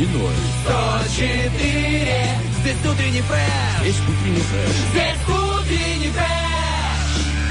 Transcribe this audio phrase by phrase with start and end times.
[0.00, 0.32] И ноль.
[0.64, 4.76] 104 Здесь утренний фреш Здесь утренний фреш.
[4.92, 5.39] Здесь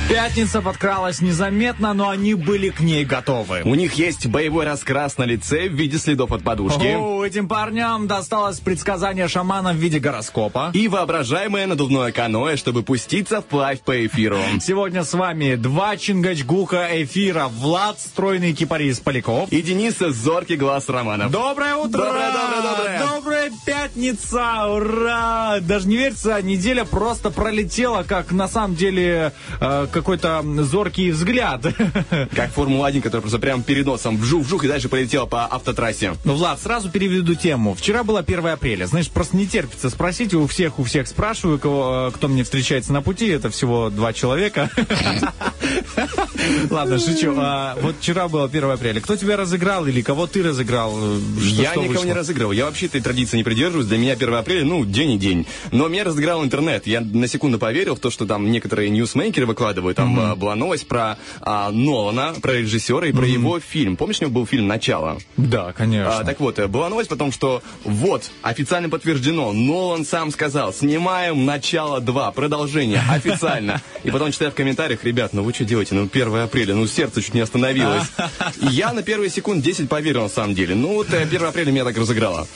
[0.09, 3.61] Пятница подкралась незаметно, но они были к ней готовы.
[3.63, 6.95] У них есть боевой раскрас на лице в виде следов от подушки.
[6.97, 10.71] О, этим парням досталось предсказание шамана в виде гороскопа.
[10.73, 14.39] И воображаемое надувное каноэ, чтобы пуститься вплавь по эфиру.
[14.59, 17.47] Сегодня с вами два Чингачгука эфира.
[17.47, 19.51] Влад, стройный кипарис Поляков.
[19.51, 21.31] И Дениса зоркий глаз Романов.
[21.31, 21.99] Доброе утро!
[21.99, 22.99] Доброе, доброе, доброе.
[22.99, 24.65] Добрая пятница!
[24.69, 25.59] Ура!
[25.61, 31.61] Даже не верится, неделя просто пролетела, как на самом деле э, какой-то зоркий взгляд.
[32.35, 36.13] Как Формула-1, которая просто прям перед носом вжух-вжух и дальше полетела по автотрассе.
[36.25, 37.73] Ну, Влад, сразу переведу тему.
[37.75, 38.85] Вчера было 1 апреля.
[38.85, 40.33] Знаешь, просто не терпится спросить.
[40.33, 43.27] У всех, у всех спрашиваю, кого, э, кто мне встречается на пути.
[43.27, 44.69] Это всего два человека.
[46.69, 47.33] Ладно, шучу.
[47.37, 49.01] А, вот вчера было 1 апреля.
[49.01, 50.95] Кто тебя разыграл или кого ты разыграл?
[50.95, 52.05] Что- я что никого вышло?
[52.05, 52.51] не разыгрывал.
[52.51, 53.87] Я вообще этой традиции не придерживаюсь.
[53.87, 55.47] Для меня 1 апреля, ну, день и день.
[55.71, 56.87] Но меня разыграл интернет.
[56.87, 59.88] Я на секунду поверил в то, что там некоторые ньюсмейкеры выкладывают.
[59.93, 63.97] Там а, была новость про а, Нолана, про режиссера и про его фильм.
[63.97, 65.17] Помнишь, у него был фильм «Начало»?
[65.37, 66.19] Да, конечно.
[66.19, 71.45] А, так вот, э, была новость потом, что вот, официально подтверждено, Нолан сам сказал, снимаем
[71.45, 73.81] «Начало 2», продолжение, официально.
[74.03, 77.21] И потом читаю в комментариях, ребят, ну вы что делаете, ну 1 апреля, ну сердце
[77.21, 78.03] чуть не остановилось.
[78.61, 80.75] И я на первые секунд 10 поверил на самом деле.
[80.75, 82.47] Ну вот э, 1 апреля меня так разыграло.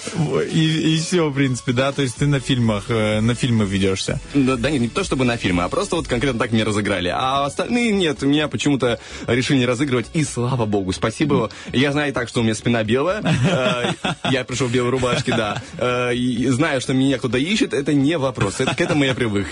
[0.51, 1.91] И, и все, в принципе, да?
[1.91, 4.19] То есть ты на фильмах, э, на фильмы ведешься.
[4.33, 7.09] Да, да нет, не то чтобы на фильмы, а просто вот конкретно так меня разыграли.
[7.25, 10.07] А остальные нет, меня почему-то решили не разыгрывать.
[10.13, 11.49] И слава богу, спасибо.
[11.71, 13.23] Я знаю и так, что у меня спина белая.
[13.23, 13.91] Э,
[14.29, 15.61] Я пришел в белой рубашке, да.
[15.77, 18.59] Э, И знаю, что меня кто-то ищет, это не вопрос.
[18.59, 19.47] Это, к этому я привык.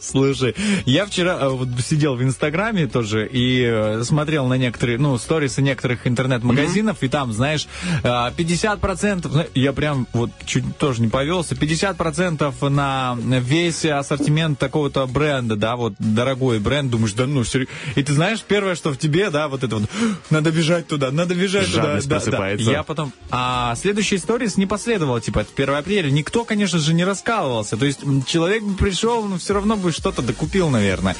[0.00, 0.54] Слушай,
[0.86, 6.06] я вчера э, вот сидел в Инстаграме тоже и смотрел на некоторые, ну, сторисы некоторых
[6.06, 7.68] интернет-магазинов, и там, знаешь,
[8.02, 15.06] э, 50%, зна- я прям вот чуть тоже не повелся, 50% на весь ассортимент такого-то
[15.06, 18.96] бренда, да, вот дорогой бренд, думаешь, да ну, сери- и ты знаешь, первое, что в
[18.98, 19.90] тебе, да, вот это вот,
[20.30, 22.18] надо бежать туда, надо бежать Жадность туда.
[22.18, 22.30] Да, да.
[22.30, 22.70] просыпается.
[22.70, 27.04] Я потом, а следующий сторис не последовал, типа, это 1 апреля, никто, конечно же, не
[27.04, 31.16] раскалывался, то есть человек бы пришел, но все равно бы что-то докупил, наверное.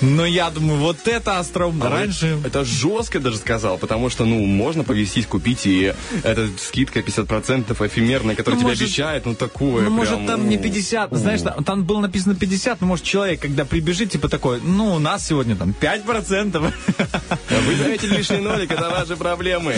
[0.00, 1.88] Но я думаю, вот это остроумно.
[1.90, 2.38] Раньше...
[2.44, 8.34] Это жестко даже сказал, потому что, ну, можно повесить, купить, и эта скидка 50% эфемерная,
[8.34, 11.18] которая Ну, тебе может- обещает, ну, такое Ну, может, прям, там не ну, 50, ну.
[11.18, 14.98] знаешь, там, там было написано 50, но, может, человек, когда прибежит, типа такой, ну, у
[14.98, 16.58] нас сегодня там 5%.
[16.58, 19.74] Вы даете лишний нолик, это ваши проблемы.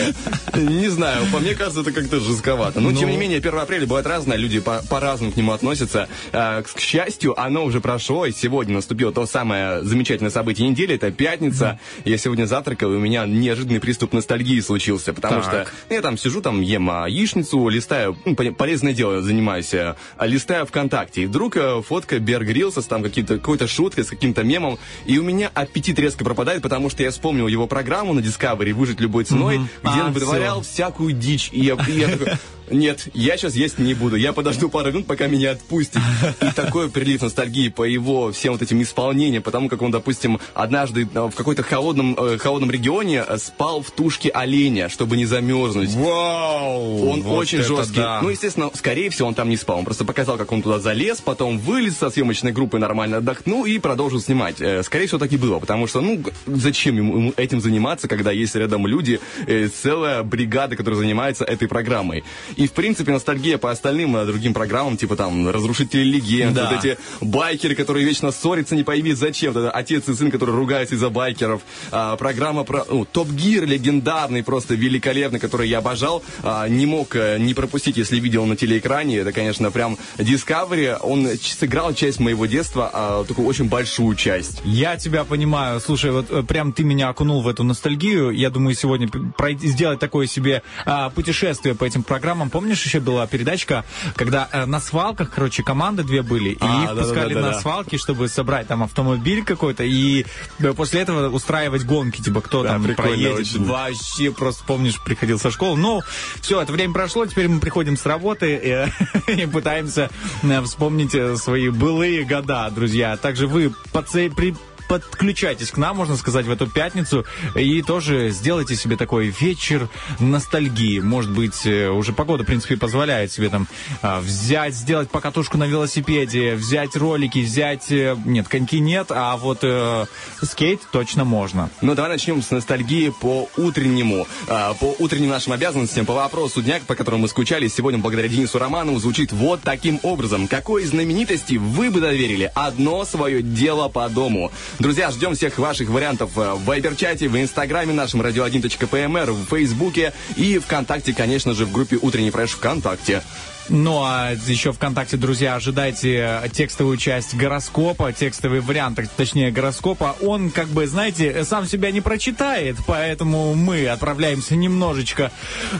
[0.55, 2.79] Не знаю, по мне кажется, это как-то жестковато.
[2.79, 2.97] Но, Ну.
[2.97, 6.07] тем не менее, 1 апреля бывает разное, люди по- по-разному к нему относятся.
[6.33, 11.11] А, К счастью, оно уже прошло, и сегодня наступило то самое замечательное событие недели, это
[11.11, 11.79] пятница.
[12.05, 15.43] Я сегодня завтракал, и у меня неожиданный приступ ностальгии случился, потому Так.
[15.43, 20.65] что я там сижу, там ем а, яичницу, листаю, ну, полезное дело занимаюсь, а, листаю
[20.65, 24.79] ВКонтакте, и вдруг э, фотка Бер Грилса с там каким-то, какой-то шуткой, с каким-то мемом,
[25.05, 28.99] и у меня аппетит резко пропадает, потому что я вспомнил его программу на Discovery «Выжить
[28.99, 29.69] любой ценой», Мгм.
[29.83, 32.33] где А, он вытворял всякую дичь, и я, и я такой...
[32.69, 34.15] Нет, я сейчас есть не буду.
[34.15, 36.01] Я подожду пару минут, пока меня отпустит.
[36.41, 41.07] И такой прилив ностальгии по его всем вот этим исполнениям, потому как он, допустим, однажды
[41.13, 45.93] э, в какой-то холодном, э, холодном регионе спал в тушке оленя, чтобы не замерзнуть.
[45.93, 47.09] Вау!
[47.09, 47.95] Он вот очень жесткий.
[47.97, 48.19] да.
[48.21, 49.79] Ну, естественно, скорее всего, он там не спал.
[49.79, 53.77] Он просто показал, как он туда залез, потом вылез со съемочной группы, нормально отдохнул и
[53.79, 54.59] продолжил снимать.
[54.59, 58.31] Э, Скорее всего, так и было, потому что, ну, зачем ему, ему этим заниматься, когда
[58.31, 62.23] есть рядом люди, э, целая бригада, которая занимается этой программой.
[62.55, 66.69] И, в принципе, ностальгия по остальным э, другим программам, типа там «Разрушители легенд», Да.
[66.71, 70.95] вот эти байкеры, которые вечно ссорятся, не пойми зачем, это отец и сын, которые ругаются
[70.95, 71.61] из-за байкеров,
[71.91, 77.15] А, программа про ну, Топ Гир легендарный, просто великолепный, который я обожал, а, не мог
[77.15, 82.45] э, не пропустить, если видел на телеэкране, это, конечно, прям Discovery, он сыграл часть моего
[82.45, 84.61] детства, а, такую очень большую часть.
[84.65, 85.79] Я тебя понимаю.
[85.79, 88.31] Слушай, вот э, прям ты меня окунул в эту ностальгию.
[88.31, 92.99] Я думаю, сегодня пройти, сделать такое себе а, путешествие по этим программам Самом, помнишь, еще
[92.99, 97.33] была передачка, когда э, на свалках, короче, команды две были, а, и их да, пускали
[97.33, 97.59] да, да, на да.
[97.59, 100.25] свалки, чтобы собрать там автомобиль какой-то, и
[100.59, 103.39] да, после этого устраивать гонки, типа, кто да, там проедет.
[103.39, 103.65] Очень.
[103.65, 105.77] Вообще, просто помнишь, приходил со школы.
[105.77, 106.01] Ну,
[106.41, 108.87] все, это время прошло, теперь мы приходим с работы и, э,
[109.43, 110.11] и пытаемся
[110.43, 113.17] э, вспомнить э, свои былые года, друзья.
[113.17, 114.55] Также вы подце- при
[114.87, 119.89] подключайтесь к нам, можно сказать, в эту пятницу и тоже сделайте себе такой вечер
[120.19, 120.99] ностальгии.
[120.99, 123.67] Может быть, э, уже погода, в принципе, позволяет себе там
[124.01, 127.91] а, взять, сделать покатушку на велосипеде, взять ролики, взять...
[127.91, 130.05] Э, нет, коньки нет, а вот э,
[130.41, 131.69] скейт точно можно.
[131.81, 136.79] Ну, давай начнем с ностальгии по утреннему, э, по утренним нашим обязанностям, по вопросу дня,
[136.85, 137.67] по которому мы скучали.
[137.67, 140.47] Сегодня, благодаря Денису Романову, звучит вот таким образом.
[140.47, 144.51] Какой знаменитости вы бы доверили одно свое дело по дому?
[144.79, 150.11] Друзья, ждем всех ваших вариантов э, в вайбер-чате, в инстаграме нашем radio1.pmr, эм в фейсбуке
[150.35, 153.21] и ВКонтакте, конечно же, в группе «Утренний фреш» ВКонтакте.
[153.69, 160.15] Ну а еще ВКонтакте, друзья, ожидайте текстовую часть гороскопа, текстовый вариант, точнее гороскопа.
[160.21, 165.31] Он, как бы, знаете, сам себя не прочитает, поэтому мы отправляемся немножечко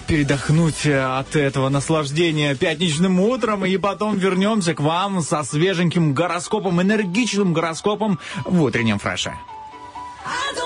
[0.08, 6.82] передохнуть э, от этого наслаждения пятничным утром и потом вернемся к вам со свеженьким гороскопом,
[6.82, 9.34] энергичным гороскопом в утреннем фреше.
[10.26, 10.64] I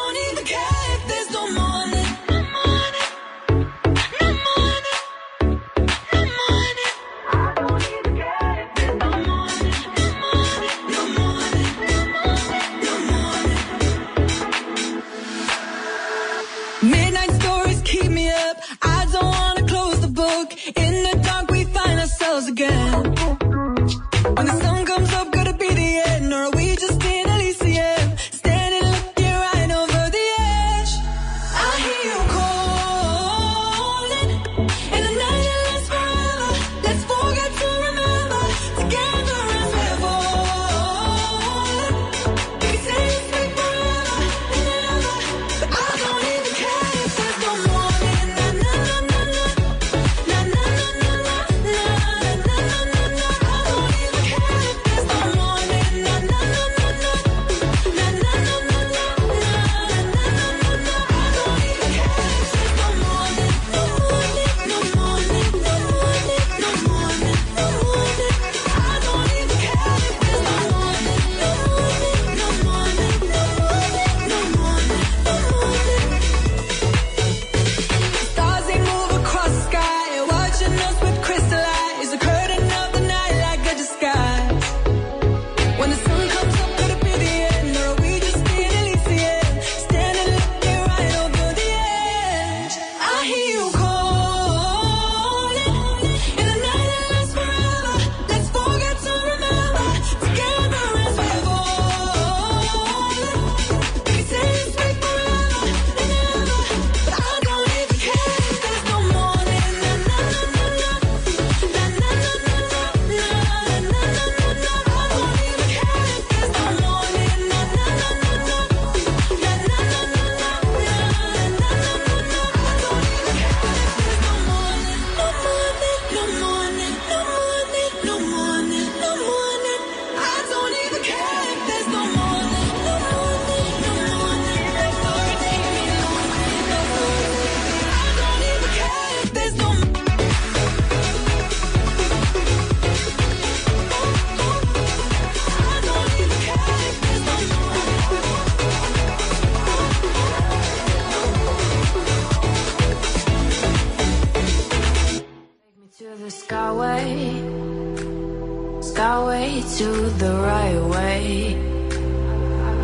[159.79, 161.55] to the right way.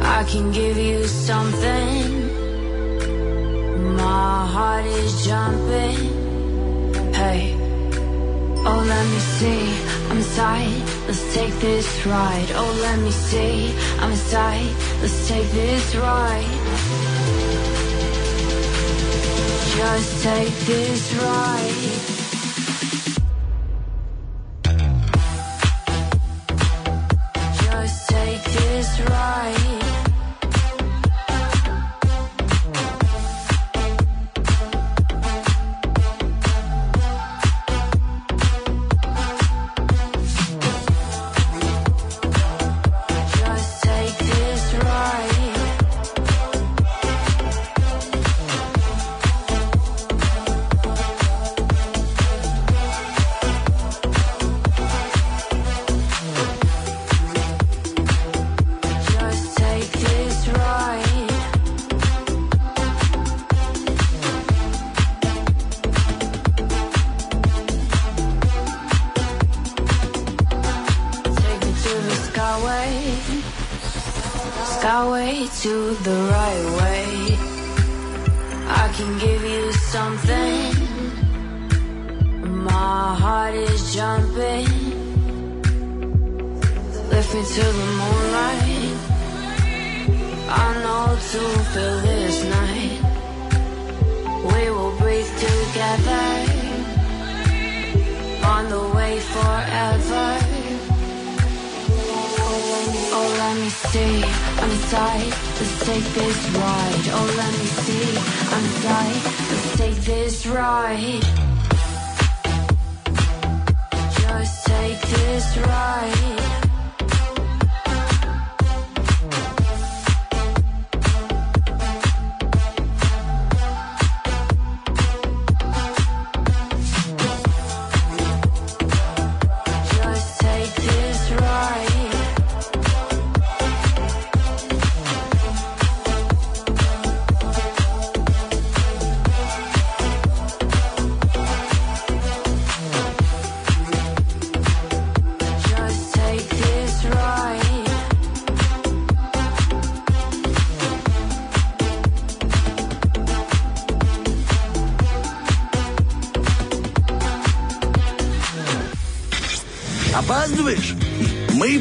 [0.02, 2.06] I can give you something.
[3.98, 6.00] My heart is jumping.
[7.14, 7.54] Hey,
[8.70, 9.66] oh let me see.
[10.10, 10.84] I'm inside.
[11.06, 12.50] Let's take this ride.
[12.56, 13.75] Oh let me see.
[14.00, 14.74] I'm inside.
[15.02, 16.56] Let's take this ride.
[19.75, 22.14] Just take this ride.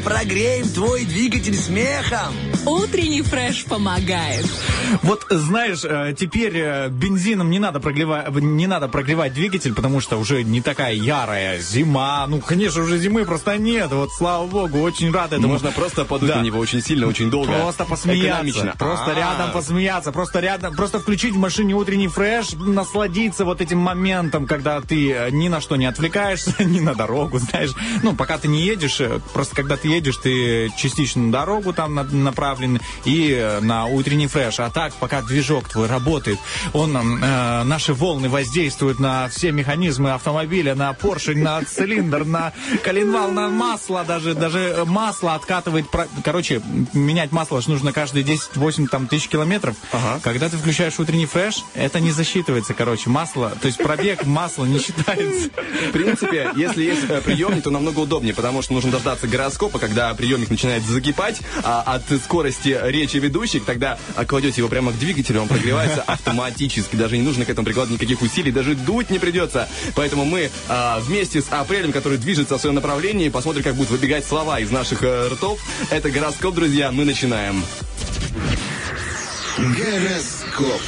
[0.05, 2.33] про мы прогреем твой двигатель смехом.
[2.65, 4.47] Утренний фреш помогает.
[5.03, 10.17] Вот знаешь, э, теперь э, бензином не надо, прогрева- не надо прогревать двигатель, потому что
[10.17, 12.25] уже не такая ярая зима.
[12.27, 13.93] Ну, конечно, уже зимы просто нет.
[13.93, 15.49] Вот, слава богу, очень рад этому.
[15.49, 16.37] Можно просто подуть Да.
[16.37, 17.53] на него очень сильно, очень долго.
[17.53, 18.29] Просто посмеяться.
[18.31, 18.75] Экономично.
[18.79, 19.15] Просто А.
[19.15, 20.11] рядом посмеяться.
[20.13, 25.31] Просто рядом, просто включить в машине утренний фреш, насладиться вот этим моментом, когда ты э,
[25.31, 27.73] ни на что не отвлекаешься, ни на дорогу, знаешь.
[28.03, 29.03] Ну, пока ты не едешь,
[29.35, 34.27] просто когда ты едешь, ты частично на дорогу там на- направлен и э, на утренний
[34.27, 34.61] фреш.
[34.61, 36.39] А так, пока движок твой работает,
[36.73, 42.53] он, э, наши волны воздействуют на все механизмы автомобиля, на поршень, на цилиндр, на
[42.83, 45.87] коленвал, на масло, даже, даже масло откатывает.
[46.25, 46.61] Короче,
[46.93, 49.77] менять масло ж нужно каждые 10-8 там, тысяч километров.
[49.93, 50.21] Ага.
[50.23, 53.53] Когда ты включаешь утренний фреш, это не засчитывается, короче, масло.
[53.61, 55.51] То есть пробег масла не считается.
[55.89, 60.04] В принципе, если есть э, приемник, то намного удобнее, потому что нужно дождаться гороскопа, когда
[60.13, 65.49] приемник начинает закипать а от скорости речи ведущих, тогда кладете его прямо к двигателю, он
[65.49, 69.69] прогревается автоматически, даже не нужно к этому прикладывать никаких усилий, даже дуть не придется.
[69.95, 74.27] Поэтому мы а, вместе с апрелем, который движется в своем направлении, посмотрим, как будут выбегать
[74.27, 75.61] слова из наших э, ртов.
[75.91, 77.65] Это гороскоп, друзья, мы начинаем.
[79.57, 80.81] Гороскоп.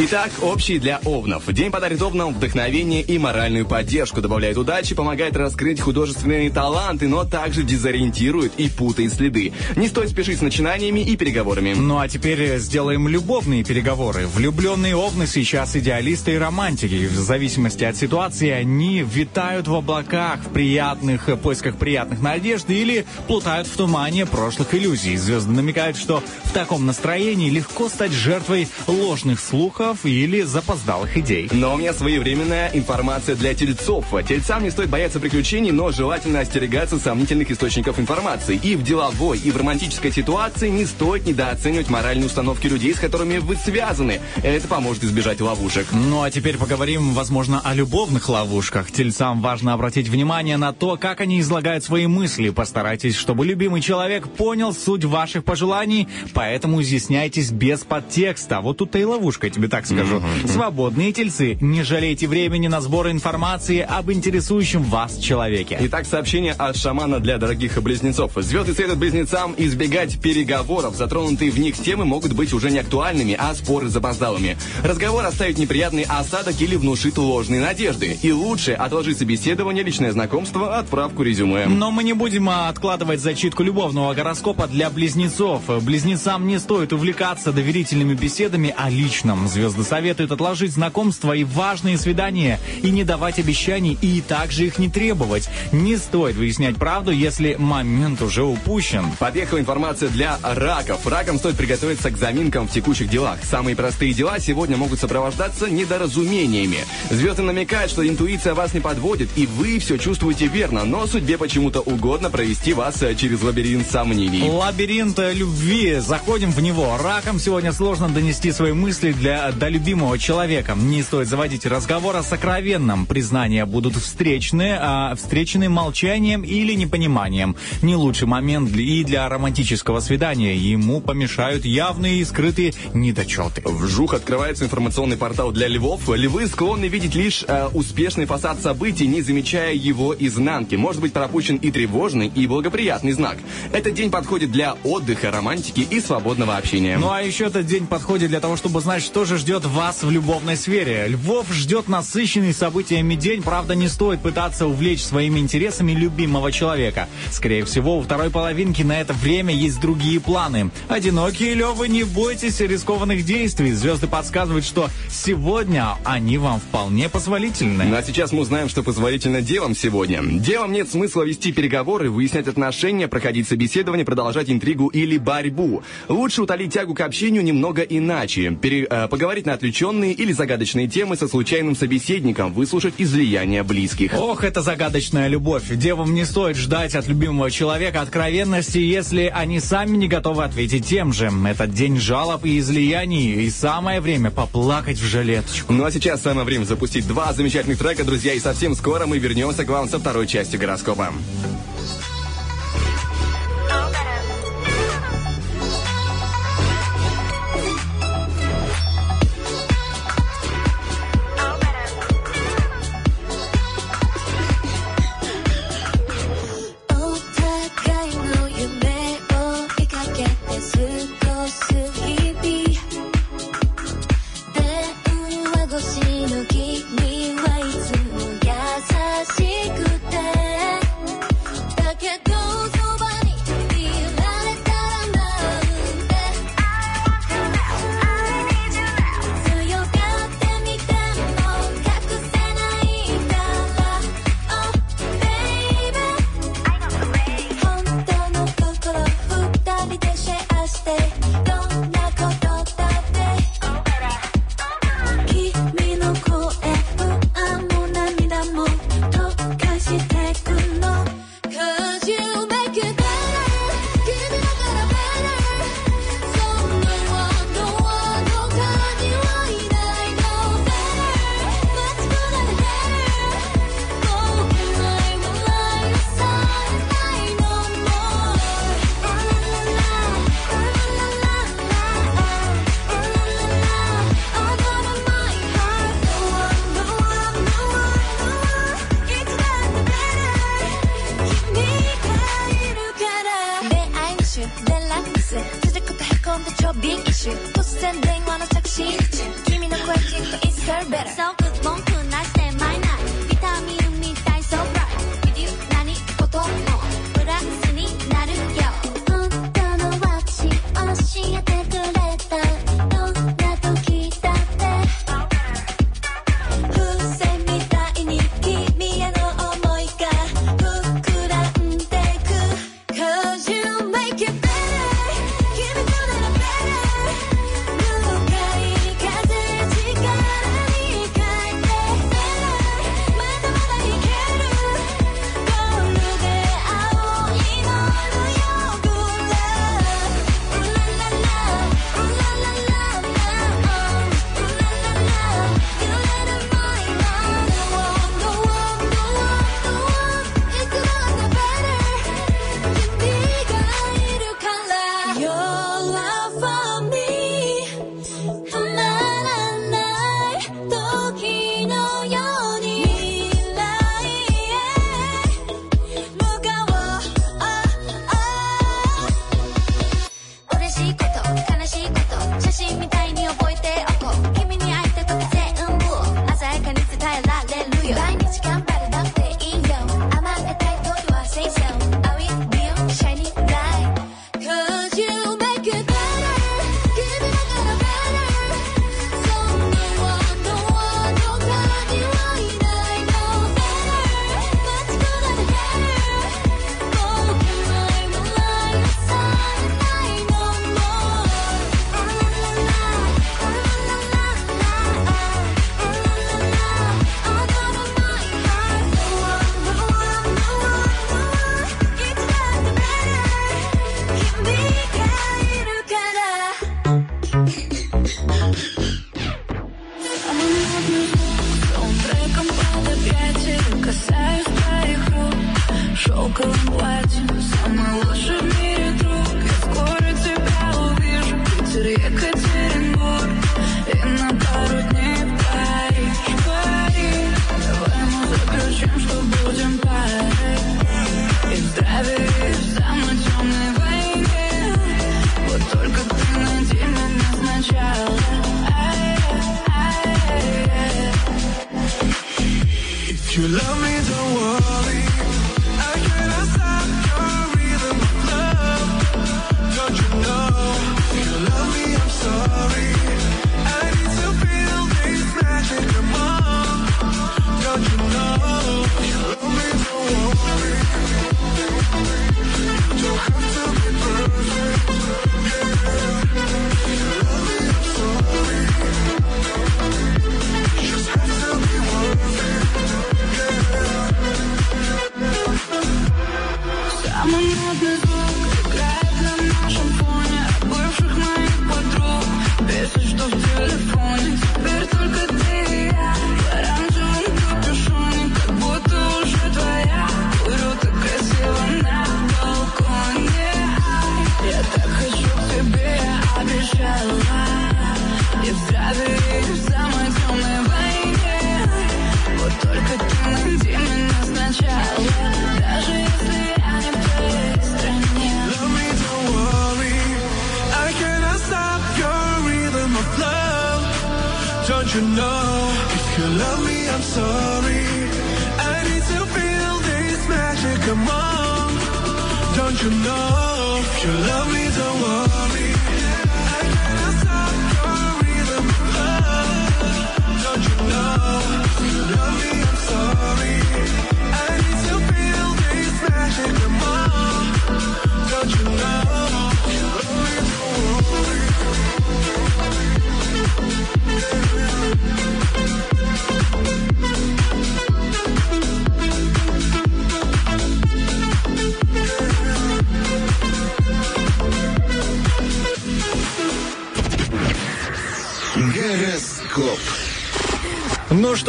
[0.00, 1.52] Итак, общий для овнов.
[1.52, 7.62] День подарит овнам вдохновение и моральную поддержку, добавляет удачи, помогает раскрыть художественные таланты, но также
[7.62, 9.52] дезориентирует и путает следы.
[9.76, 11.74] Не стоит спешить с начинаниями и переговорами.
[11.74, 14.26] Ну а теперь сделаем любовные переговоры.
[14.26, 17.06] Влюбленные овны сейчас идеалисты и романтики.
[17.06, 23.04] В зависимости от ситуации они витают в облаках, в приятных э, поисках приятных надежд или
[23.26, 25.16] плутают в тумане прошлых иллюзий.
[25.16, 31.48] Звезды намекают, что в таком настроении легко стать жертвой ложных слухов или запоздалых идей.
[31.52, 34.06] Но у меня своевременная информация для тельцов.
[34.26, 38.58] Тельцам не стоит бояться приключений, но желательно остерегаться сомнительных источников информации.
[38.62, 43.38] И в деловой, и в романтической ситуации не стоит недооценивать моральные установки людей, с которыми
[43.38, 44.20] вы связаны.
[44.42, 45.86] Это поможет избежать ловушек.
[45.92, 48.90] Ну а теперь поговорим, возможно, о любовных ловушках.
[48.92, 52.50] Тельцам важно обратить внимание на то, как они излагают свои мысли.
[52.50, 58.60] Постарайтесь, чтобы любимый человек понял суть ваших пожеланий, поэтому изъясняйтесь без подтекста.
[58.60, 60.22] Вот тут-то и ловушка, тебе так скажу.
[60.46, 65.78] Свободные тельцы, не жалейте времени на сбор информации об интересующем вас человеке.
[65.80, 68.32] Итак, сообщение от шамана для дорогих близнецов.
[68.36, 70.94] Звезды советуют близнецам избегать переговоров.
[70.94, 74.58] Затронутые в них темы могут быть уже не актуальными, а споры запоздалыми.
[74.84, 78.18] Разговор оставит неприятный осадок или внушит ложные надежды.
[78.20, 81.64] И лучше отложить собеседование, личное знакомство, отправку резюме.
[81.64, 85.62] Но мы не будем а, откладывать зачитку любовного гороскопа для близнецов.
[85.82, 89.48] Близнецам не стоит увлекаться доверительными беседами о личном.
[89.48, 94.88] Звезды советуют отложить знакомства и важные свидания, и не давать обещаний, и также их не
[94.88, 95.48] требовать.
[95.70, 99.04] Не стоит выяснять правду, если момент уже упущен.
[99.18, 101.06] Подъехала информация для раков.
[101.06, 103.38] Ракам стоит приготовиться к заминкам в текущих делах.
[103.44, 106.78] Самые простые дела сегодня могут сопровождаться недоразумениями.
[107.10, 111.80] Звезды намекают, что интуиция вас не подводит, и вы все чувствуете верно, но судьбе почему-то
[111.80, 114.48] угодно провести вас э, через лабиринт сомнений.
[114.48, 115.98] Лабиринт э, любви.
[115.98, 116.96] Заходим в него.
[117.02, 120.74] Ракам сегодня сложно донести свои мысли для, до любимого человека.
[120.74, 123.06] Не стоит заводить разговор о сокровенном.
[123.06, 127.56] Признания будут встречны, а встречены молчанием или непониманием.
[127.82, 130.56] Не лучший момент и для романтического свидания.
[130.56, 133.62] Ему помешают явные и скрытые недочеты.
[133.64, 136.08] Вжух открывается информационный портал для львов.
[136.08, 140.74] Львы склонны видеть лишь э, успешный фасад событий, не замечая его изнанки.
[140.74, 143.38] Может быть пропущен и тревожный, и благоприятный знак.
[143.72, 146.98] Этот день подходит для отдыха, романтики и свободного общения.
[146.98, 150.10] Ну а еще этот день подходит для того, чтобы знать, что же ждет вас в
[150.10, 151.06] любовной сфере.
[151.08, 157.08] Львов ждет насыщенный событиями день, правда не стоит пытаться увлечь своими интересами любимого человека.
[157.32, 160.70] Скорее всего, у второй половинки на это время есть другие планы.
[160.88, 163.72] Одинокие львы, не бойтесь рискованных действий.
[163.72, 167.86] Звезды подсказывают, что сегодня они вам вполне позволительны.
[167.86, 170.20] Ну а сейчас мы узнаем, что позволительно девам сегодня.
[170.22, 175.82] Девам нет смысла вести переговоры, выяснять отношения, проходить собеседование, продолжать интригу или борьбу.
[176.08, 178.52] Лучше утолить тягу к общению немного иначе.
[178.52, 184.14] Пере- э, поговорить на отвлеченные или загадочные темы со случайным собеседником, выслушать излияния близких.
[184.14, 185.62] Ох, это загадочная любовь.
[185.70, 191.12] Девам не стоит ждать от любимого человека откровенности, если они сами не готовы ответить тем
[191.12, 191.30] же.
[191.46, 195.72] Этот день жалоб и излияний, и самое время поплакать в жилеточку.
[195.72, 199.64] Ну а сейчас самое время запустить два замечательных трека, друзья, и совсем скоро мы вернемся
[199.64, 202.11] к вам со второй частью гороскопа.「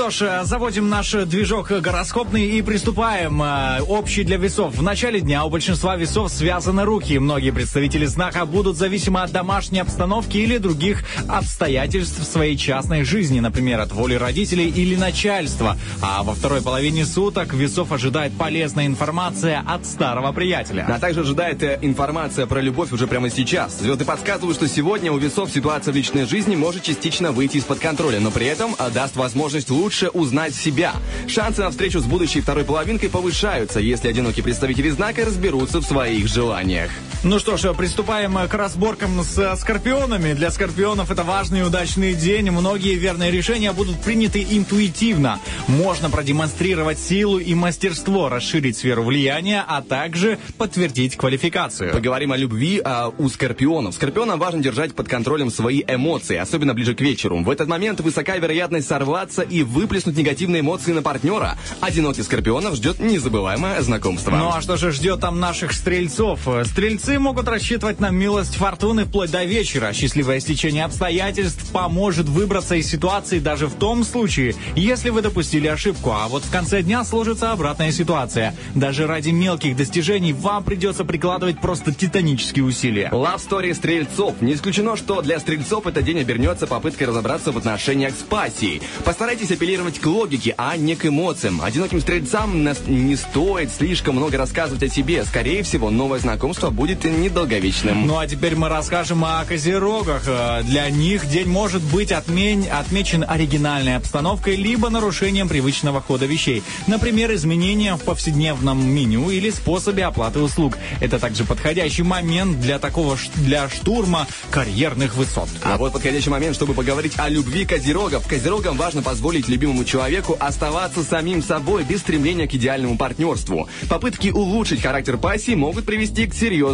[0.04, 3.42] что ж, э, заводим наш движок гороскопный и приступаем.
[3.42, 4.76] Э, Общий для весов.
[4.76, 7.18] В начале дня у большинства весов связаны руки.
[7.20, 13.40] Многие представители знака будут зависимы от домашней обстановки или других обстоятельств в своей частной жизни,
[13.40, 15.78] например, от воли родителей или начальства.
[16.02, 20.86] А во второй половине суток весов ожидает полезная информация от старого приятеля.
[20.90, 23.80] А также ожидает э, информация про любовь уже прямо сейчас.
[23.80, 28.20] Звезды подсказывают, что сегодня у весов ситуация в личной жизни может частично выйти из-под контроля,
[28.20, 30.94] но при этом э, даст возможность лучше узнать себя.
[31.28, 36.28] Шансы на встречу с будущей второй половинкой повышаются, если одинокие представители знака разберутся в своих
[36.28, 36.92] желаниях.
[37.26, 40.34] Ну что ж, приступаем к разборкам с э, скорпионами.
[40.34, 42.52] Для скорпионов это важный и удачный день.
[42.52, 45.40] Многие верные решения будут приняты интуитивно.
[45.68, 51.94] Можно продемонстрировать силу и мастерство, расширить сферу влияния, а также подтвердить квалификацию.
[51.94, 53.96] Поговорим о любви а, у скорпионов.
[53.96, 57.42] Скорпионам важно держать под контролем свои эмоции, особенно ближе к вечеру.
[57.42, 61.58] В этот момент высока вероятность сорваться и выплеснуть негативные эмоции на партнера.
[61.80, 64.32] Одиноких скорпионов ждет незабываемое знакомство.
[64.32, 66.46] Ну а что же ждет там наших стрельцов?
[66.66, 69.94] Стрельцы могут рассчитывать на милость фортуны вплоть до вечера.
[69.94, 76.12] Счастливое стечение обстоятельств поможет выбраться из ситуации даже в том случае, если вы допустили ошибку.
[76.12, 78.56] А вот в конце дня сложится обратная ситуация.
[78.76, 83.10] Даже ради мелких достижений вам придется прикладывать просто титанические усилия.
[83.12, 84.42] Love Story стрельцов.
[84.42, 88.82] Не исключено, что для стрельцов этот день обернется попыткой разобраться в отношениях с пассией.
[89.04, 91.62] Постарайтесь апеллировать к логике, а не к эмоциям.
[91.62, 95.24] Одиноким стрельцам не стоит слишком много рассказывать о себе.
[95.26, 98.08] Скорее всего, новое знакомство будет недолговечным.
[98.08, 100.24] Ну а теперь мы расскажем о козерогах.
[100.28, 106.64] Э, Для них день может быть отмен- отмечен оригинальной обстановкой либо нарушением привычного хода вещей.
[106.88, 110.78] Например, изменением в повседневном меню или способе оплаты услуг.
[111.02, 115.50] Это также подходящий момент для такого для штурма карьерных высот.
[115.64, 118.28] А вот подходящий момент, чтобы поговорить о любви козерогов.
[118.28, 123.68] Козерогам важно позволить любимому человеку оставаться самим собой без стремления к идеальному партнерству.
[123.90, 126.34] Попытки улучшить характер пассии могут привести к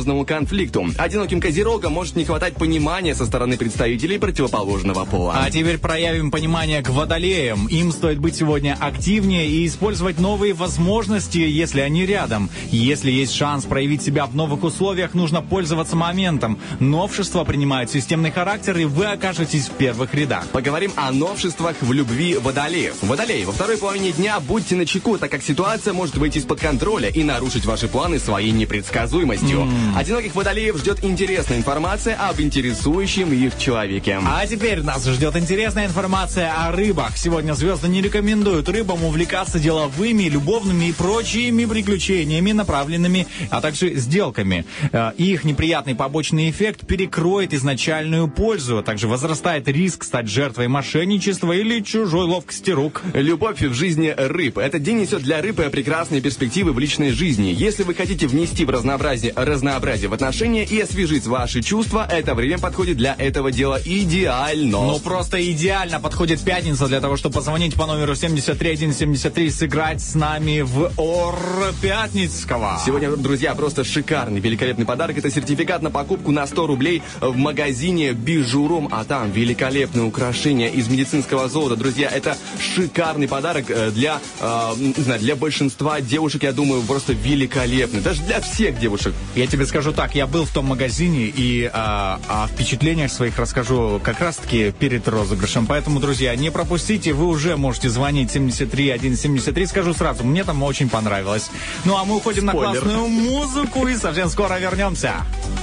[0.09, 0.87] серьезному конфликту.
[0.97, 5.35] Одиноким козерогам может не хватать понимания со стороны представителей противоположного пола.
[5.37, 7.67] А теперь проявим понимание к водолеям.
[7.67, 12.49] Им стоит быть сегодня активнее и использовать новые возможности, если они рядом.
[12.71, 16.57] Если есть шанс проявить себя в новых условиях, нужно пользоваться моментом.
[16.79, 20.47] Новшества принимают системный характер, и вы окажетесь в первых рядах.
[20.47, 22.95] Поговорим о новшествах в любви водолеев.
[23.01, 27.23] Водолеи, во второй половине дня будьте начеку, так как ситуация может выйти из-под контроля и
[27.23, 29.67] нарушить ваши планы своей непредсказуемостью.
[29.99, 34.17] Одиноких водолеев ждет интересная информация об интересующем их человеке.
[34.25, 37.17] А теперь нас ждет интересная информация о рыбах.
[37.17, 44.63] Сегодня звезды не рекомендуют рыбам увлекаться деловыми, любовными и прочими приключениями, направленными, а также сделками.
[44.93, 51.81] Э, Их неприятный побочный эффект перекроет изначальную пользу, также возрастает риск стать жертвой мошенничества или
[51.81, 53.01] чужой ловкости рук.
[53.13, 54.59] Любовь в жизни рыб.
[54.59, 57.53] Этот день несет для рыбы прекрасные перспективы в личной жизни.
[57.53, 62.59] Если вы хотите внести в разнообразие, разнообразие в отношения и освежить ваши чувства, это время
[62.59, 64.77] подходит для этого дела идеально.
[64.77, 70.13] Ну, просто идеально подходит пятница для того, чтобы позвонить по номеру 73173 и сыграть с
[70.13, 71.35] нами в Ор
[71.81, 72.79] Пятницкого.
[72.85, 75.17] Сегодня, друзья, просто шикарный, великолепный подарок.
[75.17, 80.87] Это сертификат на покупку на 100 рублей в магазине Бижуром, а там великолепные украшения из
[80.87, 81.75] медицинского золота.
[81.75, 87.13] Друзья, это шикарный подарок э, для, э, не знаю, для большинства девушек, я думаю, просто
[87.13, 88.01] великолепный.
[88.01, 89.13] Даже для всех девушек.
[89.35, 93.99] Я тебе скажу так, я был в том магазине и а, о впечатлениях своих расскажу
[94.03, 95.65] как раз-таки перед розыгрышем.
[95.67, 99.65] Поэтому, друзья, не пропустите, вы уже можете звонить 73 173.
[99.67, 101.49] Скажу сразу, мне там очень понравилось.
[101.85, 102.81] Ну а мы уходим на Спойлер.
[102.81, 105.13] классную музыку и совсем скоро вернемся.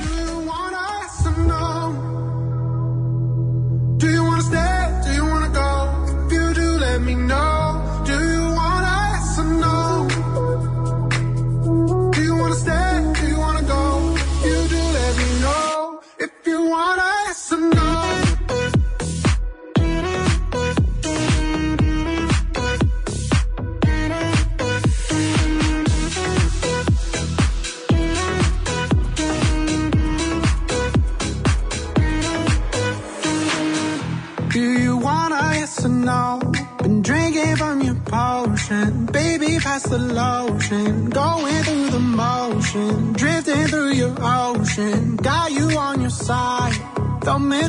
[0.05, 1.93] Do you wanna yes or no?
[3.99, 5.03] Do you wanna stay?
[5.05, 5.91] Do you wanna go?
[6.27, 8.05] If you do, let me know.
[8.07, 9.96] Do you wanna yes or no?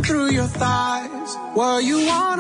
[0.08, 1.36] Through your thighs.
[1.54, 2.37] What you wanna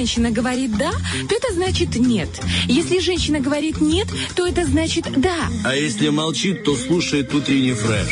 [0.00, 0.92] женщина говорит «да»,
[1.28, 2.30] то это значит «нет».
[2.66, 5.36] Если женщина говорит «нет», то это значит «да».
[5.62, 8.08] А если молчит, то слушает утренний фреш.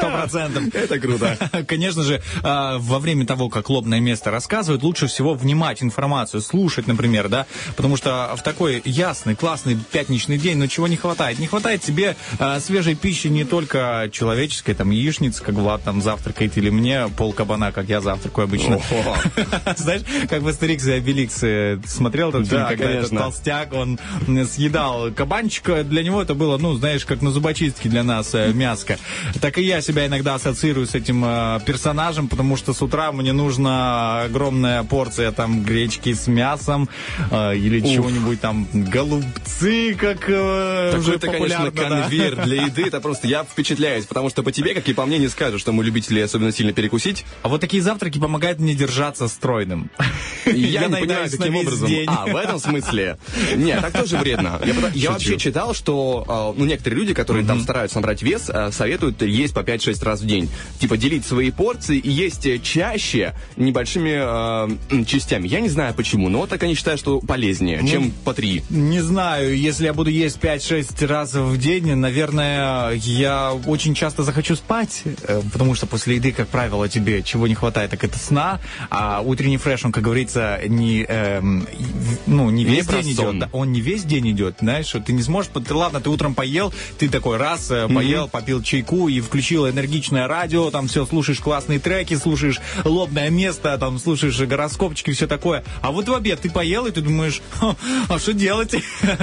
[0.00, 0.62] Сто процентов.
[0.74, 1.36] Это круто.
[1.66, 6.86] Конечно же, а, во время того, как лобное место рассказывает, лучше всего внимать информацию, слушать,
[6.86, 11.38] например, да, потому что в такой ясный, классный пятничный день, ну чего не хватает?
[11.38, 16.56] Не хватает тебе а, свежей пищи не только человеческой, там, яичницы, как Влад там завтракает,
[16.56, 18.80] или мне пол кабана, как я завтракаю обычно.
[19.76, 23.98] Знаешь, как в Астерикс и Обеликс э, смотрел этот фильм, Да, когда этот толстяк, он
[24.46, 28.98] съедал кабанчика, для него это было, ну, знаешь, как на зубочистке для нас э, мяско.
[29.40, 33.32] Так и я себя иногда ассоциирую с этим э, персонажем, потому что с утра мне
[33.32, 36.88] нужна огромная порция там гречки с мясом
[37.30, 41.88] э, или чего-нибудь там, голубцы, как э, уже Такой-то, конечно, да.
[41.88, 45.18] конвейер для еды, это просто я впечатляюсь, потому что по тебе, как и по мне,
[45.18, 47.24] не скажешь, что мы любители особенно сильно перекусить.
[47.42, 49.90] А вот такие завтраки помогают мне держаться стройным.
[50.46, 51.88] И я, не понимаю, весь образом.
[51.88, 52.06] день.
[52.08, 53.18] А, в этом смысле.
[53.56, 54.60] Нет, так тоже вредно.
[54.64, 58.70] Я, я вообще читал, что э, ну, некоторые люди, которые там стараются набрать вес, э,
[58.72, 60.48] советуют есть по 5-6 раз в день.
[60.78, 64.12] Типа делить свои порции и есть э, чаще небольшими
[65.00, 65.48] э, частями.
[65.48, 68.64] Я не знаю почему, но так они считают, что полезнее, чем по 3.
[68.70, 74.56] Не знаю, если я буду есть 5-6 раз в день, наверное, я очень часто захочу
[74.56, 78.60] спать, э, потому что после еды, как правило, тебе чего не хватает, так это сна,
[78.90, 81.04] а утренний фреш, он, как говорится, не,
[81.40, 83.38] в- ну, не Не весь про день идет.
[83.38, 86.34] да, Он не весь день идет, знаешь, что ты не сможешь, ты ладно, ты утром
[86.34, 91.40] поел, ты такой раз э, поел, попил чайку и включил энергичное радио, там все, слушаешь
[91.40, 95.64] классные треки, слушаешь лобное место, там слушаешь гороскопчики, все такое.
[95.82, 97.76] А вот в обед ты поел, и ты думаешь, «Ха,
[98.08, 98.74] а что делать?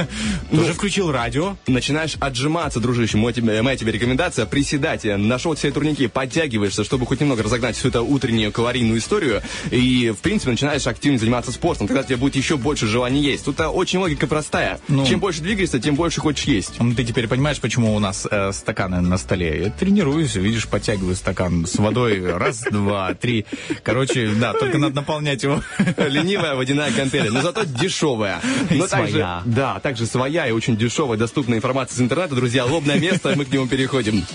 [0.51, 1.57] Тоже включил радио.
[1.67, 3.17] Начинаешь отжиматься, дружище.
[3.17, 5.03] Мой тебе- моя тебе рекомендация приседать.
[5.03, 9.41] Нашел все турники, подтягиваешься, чтобы хоть немного разогнать всю эту утреннюю калорийную историю.
[9.71, 11.87] И, в принципе, начинаешь активно заниматься спортом.
[11.87, 13.45] Тогда тебе будет еще больше желания есть.
[13.45, 14.79] Тут очень логика простая.
[14.87, 15.05] Ну.
[15.05, 16.73] Чем больше двигаешься, тем больше хочешь есть.
[16.79, 19.63] Ну, Ты теперь понимаешь, почему у нас э, стаканы на столе?
[19.65, 22.25] Я тренируюсь, видишь, подтягиваю стакан с водой.
[22.37, 23.45] Раз, два, три.
[23.83, 25.61] Короче, да, только надо наполнять его.
[25.97, 28.41] Ленивая водяная контейнер, но зато дешевая.
[28.69, 29.41] Но также, своя.
[29.45, 32.35] да, также своя и очень дешевая, доступная информация из интернета.
[32.35, 34.25] Друзья, лобное место, мы к нему переходим.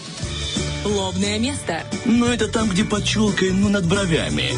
[0.85, 1.85] Лобное место.
[2.05, 4.53] Ну, это там, где под челкой, ну, над бровями.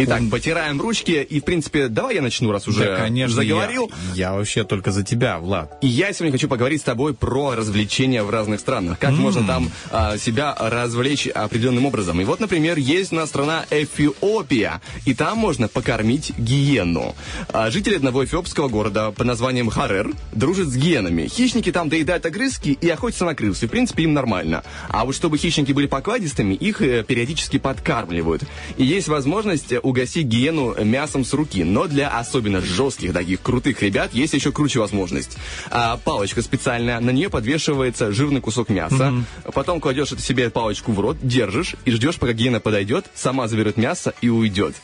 [0.00, 1.26] Итак, потираем ручки.
[1.28, 3.90] И, в принципе, давай я начну, раз уже Да, конечно, заговорил.
[4.14, 5.76] Я, я вообще только за тебя, Влад.
[5.82, 8.98] И я сегодня хочу поговорить с тобой про развлечения в разных странах.
[9.00, 12.20] Как можно там а, себя развлечь определенным образом.
[12.20, 14.80] И вот, например, есть у нас страна Эфиопия.
[15.04, 17.16] И там можно покормить гиену.
[17.52, 21.26] А, жители одного эфиопского города под названием Харер дружат с гиенами.
[21.26, 23.64] Хищники там доедают огрызки и охотятся на крыс.
[23.64, 24.62] И, в принципе, им нормально.
[24.88, 28.44] А вот чтобы хищники были покладистыми, их э, периодически подкармливают.
[28.76, 29.27] И есть возможность
[29.72, 31.64] э, угостить гиену мясом с руки.
[31.64, 35.36] Но для особенно жестких, таких крутых ребят есть еще круче возможность.
[35.70, 39.14] А, палочка специальная, на нее подвешивается жирный кусок мяса.
[39.54, 43.76] Потом кладешь это себе палочку в рот, держишь и ждешь, пока гиена подойдет, сама заберет
[43.76, 44.74] мясо и уйдет.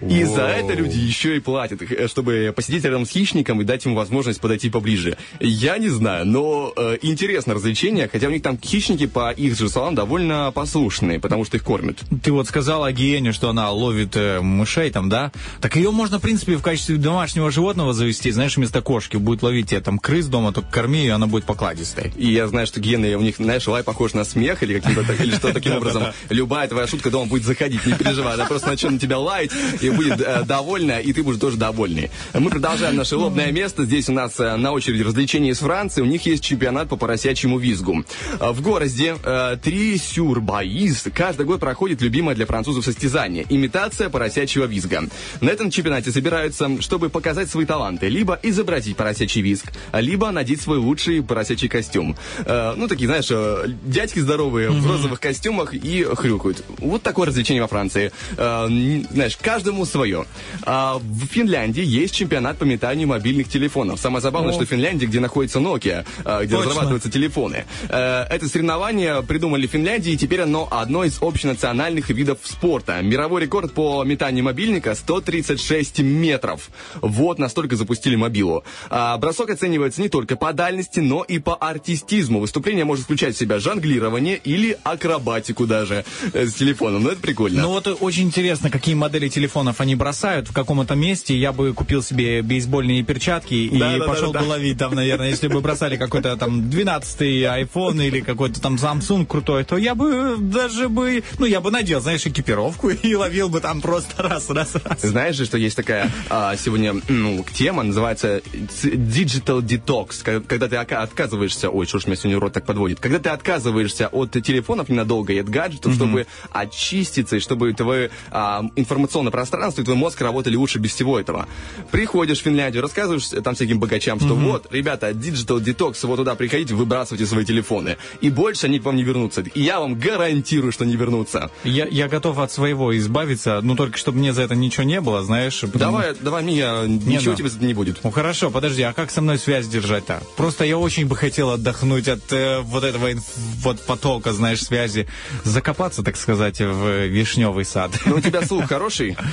[0.00, 3.84] И за это люди еще и платят, э, чтобы посидеть рядом с хищником и дать
[3.84, 5.16] ему возможность подойти поближе.
[5.40, 9.68] Я не знаю, но э, интересно развлечение, хотя у них там хищники, по их же
[9.68, 11.98] словам, довольно послушные, потому что их кормят.
[12.22, 15.32] Ты вот сказала о гиене, что она ловит э, мышей там, да?
[15.60, 19.16] Так ее можно, в принципе, в качестве домашнего животного завести, знаешь, вместо кошки.
[19.16, 22.12] Будет ловить тебе там крыс дома, только корми ее, она будет покладистой.
[22.16, 25.20] И я знаю, что гены, у них, знаешь, лай похож на смех или каким-то так-
[25.20, 26.04] или что таким образом.
[26.28, 28.34] Любая твоя шутка дома будет заходить, не переживай.
[28.34, 32.10] Она просто начнет на тебя лаять и будет э, довольна, и ты будешь тоже довольный.
[32.34, 33.84] Мы продолжаем наше лобное место.
[33.84, 36.02] Здесь у нас э, на очереди развлечения из Франции.
[36.02, 38.04] У них есть чемпионат по поросячьему визгу.
[38.40, 45.02] В городе э, Три-Сюр-Баиз каждый год проходит любимое для французов состязание– имитация поросячьего визга.
[45.40, 50.78] На этом чемпионате собираются, чтобы показать свои таланты, либо изобразить поросячий визг, либо надеть свой
[50.78, 52.16] лучший поросячий костюм.
[52.44, 56.64] Э, ну, такие, знаешь, э, дядьки здоровые в розовых костюмах и хрюкают.
[56.78, 58.12] Вот такое развлечение во Франции.
[58.36, 58.66] Э,
[59.10, 60.24] знаешь, каждому свое.
[60.62, 64.00] А в Финляндии есть чемпионат по метанию мобильных телефонов.
[64.00, 66.70] Самое забавное, что в Финляндии, где находится Nokia, э, где Точно.
[66.70, 67.64] разрабатываются телефоны.
[67.88, 73.00] Э, Это соревнование придумали в Финляндии, и теперь оно одно из общенациональных видов спорта.
[73.02, 76.70] Мировой рекорд по метанию мобильника 136 метров.
[77.00, 78.64] Вот настолько запустили мобилу.
[78.90, 82.40] А бросок оценивается не только по дальности, но и по артистизму.
[82.40, 87.04] Выступление может включать в себя жонглирование или акробатику даже э, с телефоном.
[87.04, 87.62] Ну, это прикольно.
[87.62, 91.36] Ну вот э, очень интересно, какие модели телефонов они бросают в каком-то месте.
[91.36, 95.48] Я бы купил себе бейсбольные перчатки и Да, пошел да, бы ловить там, наверное, если
[95.48, 100.88] бы бросали какой-то там 12-й iPhone или какой-то там Samsung крутой, то я бы даже
[100.88, 105.02] бы, ну я бы надел, знаешь, экипировку и ловил бы там просто раз, раз, раз.
[105.02, 108.38] Знаешь же, что есть такая а, сегодня ну, тема, называется
[108.82, 113.28] digital detox, когда ты отказываешься, ой, что ж меня сегодня рот так подводит, когда ты
[113.28, 119.82] отказываешься от телефонов ненадолго и от гаджетов, чтобы очиститься и чтобы твое а, информационное пространство
[119.82, 121.46] и твой мозг работали лучше без всего этого.
[121.90, 126.74] Приходишь в Финляндию, рассказываешь там всяким богачам, что вот, ребята, digital detox, вот туда приходите,
[126.74, 129.42] выбрасывайте свои телефоны, и больше они к вам не вернутся.
[129.42, 131.50] И я вам гарантирую, что не вернутся.
[131.64, 135.22] Я, я готов от своего избавиться, ну только чтобы мне за это ничего не было,
[135.22, 135.60] знаешь.
[135.60, 137.36] потому- Давай, давай, Мия, ничего ну.
[137.36, 138.00] тебе не будет.
[138.04, 140.22] Ну хорошо, подожди, а как со мной связь держать-то?
[140.36, 143.22] Просто я очень бы хотел отдохнуть от э, вот этого инф-
[143.62, 145.08] вот потока, знаешь, связи.
[145.44, 147.90] Закопаться, так сказать, в вишневый сад.
[148.06, 149.16] Ну, у тебя слух хороший?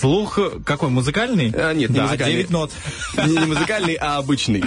[0.00, 1.52] Слух какой, музыкальный?
[1.54, 2.36] А, нет, не да, музыкальный.
[2.36, 2.70] 9 нот.
[3.26, 4.62] Не, не музыкальный, а обычный.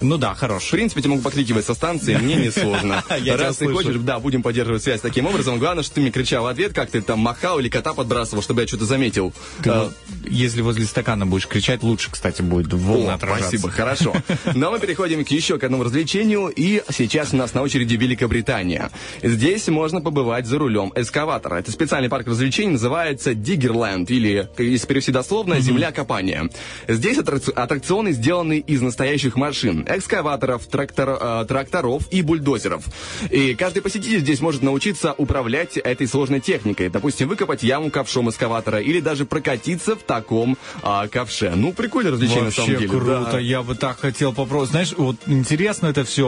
[0.00, 0.70] Ну да, В хороший.
[0.72, 3.02] принципе, тебе могу покрикивать со станции, мне не сложно.
[3.20, 5.58] Я Раз ты хочешь, да, будем поддерживать связь таким образом.
[5.58, 8.62] Главное, что ты мне кричал в ответ, как ты там махал или кота подбрасывал, чтобы
[8.62, 9.32] я что-то заметил.
[9.62, 9.88] Ты Э,
[10.24, 13.48] если возле стакана будешь кричать, лучше, кстати, будет волны О, отражаться.
[13.58, 14.14] спасибо, хорошо.
[14.54, 18.90] Но мы переходим к еще к одному развлечению, и сейчас у нас на очереди Великобритания.
[19.22, 21.56] Здесь можно побывать за рулем эскаватора.
[21.56, 26.48] Это специальный парк развлечений, называется Диггерленд, или, если перевести дословно, земля копания.
[26.88, 32.84] Здесь аттрак- аттракционы сделаны из настоящих машин, экскаваторов, трактор- э, тракторов и бульдозеров.
[33.30, 36.88] И каждый посетитель здесь может научиться управлять этой сложной техникой.
[36.88, 41.52] Допустим, выкопать яму ковшом эскаватора или даже прокатиться в таком а, ковше.
[41.54, 42.98] Ну, прикольное развлечение на самом Вообще деле.
[43.00, 43.38] круто, да.
[43.38, 44.70] я бы так хотел попробовать.
[44.70, 46.24] Знаешь, вот интересно это все,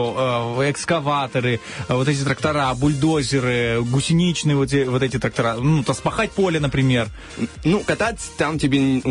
[0.69, 6.31] экскаваторы, э, вот эти трактора, бульдозеры, гусеничные вот, эти- вот эти трактора, ну, то спахать
[6.31, 7.07] поле, например.
[7.63, 7.83] Ну,
[8.17, 9.01] кататься там тебе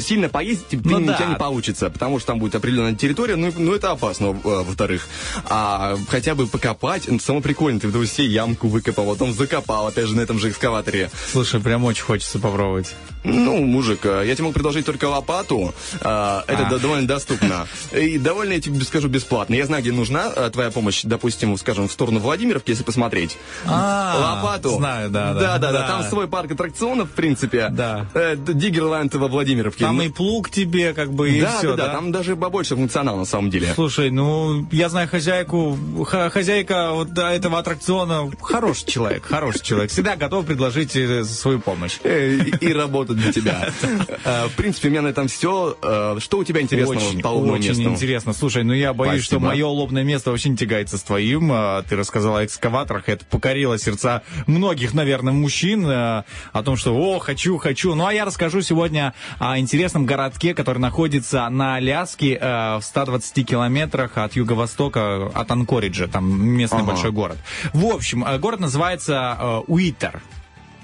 [0.00, 1.14] сильно поездить тебе, Ну у да.
[1.16, 5.06] тебя не получится, потому что там будет определенная территория, ну, ну это опасно, э, во-вторых.
[5.48, 10.06] А хотя бы покопать, ну, самое прикольное, ты в себе ямку выкопал, потом закопал, опять
[10.06, 11.10] же, на этом же экскаваторе.
[11.32, 12.94] Слушай, прям очень хочется попробовать.
[13.24, 15.98] Ну, мужик, э, я тебе могу предложить только лопату, э,
[16.46, 16.78] это А.
[16.78, 17.66] довольно доступно.
[17.92, 19.54] И довольно, я тебе скажу, бесплатно.
[19.54, 23.36] Я знаю, где нужна твоя помощь, допустим, скажем, в сторону Владимировки, если посмотреть.
[23.66, 24.70] А, Лопату.
[24.76, 25.40] знаю, да, да.
[25.40, 25.86] Да, да, да, Да.
[25.88, 27.68] там свой парк аттракционов, в принципе.
[27.70, 28.06] Да.
[28.36, 29.84] Диггерленд во Владимировке.
[29.84, 32.76] Там Ну, и плуг тебе, как бы, и да, все, да, да, там даже побольше
[32.76, 33.72] функционал на самом деле.
[33.74, 40.46] Слушай, ну, я знаю хозяйку, хозяйка вот этого аттракциона, хороший человек, хороший человек, всегда готов
[40.46, 41.98] предложить э, свою помощь.
[42.04, 43.70] Э, И, работать для тебя.
[44.24, 45.76] Э, В принципе, у меня на этом все.
[46.18, 47.84] Что у тебя интересного Очень, по лобному очень месту?
[47.84, 48.32] интересно.
[48.32, 51.52] Слушай, ну я боюсь, что мое лобное место вообще не тягается с твоим.
[51.88, 53.08] Ты рассказал о экскаваторах.
[53.08, 56.24] Это покорило сердца многих, наверное, мужчин о
[56.64, 57.94] том, что «О, хочу, хочу».
[57.94, 63.46] Ну а я расскажу сегодня о интересном городке, который находится на Аляске э, в 120
[63.46, 66.08] километрах от юго-востока, от Анкориджа.
[66.08, 66.88] Там местный Ага.
[66.88, 67.38] большой город.
[67.72, 70.20] В общем, э, город называется э, Уитер.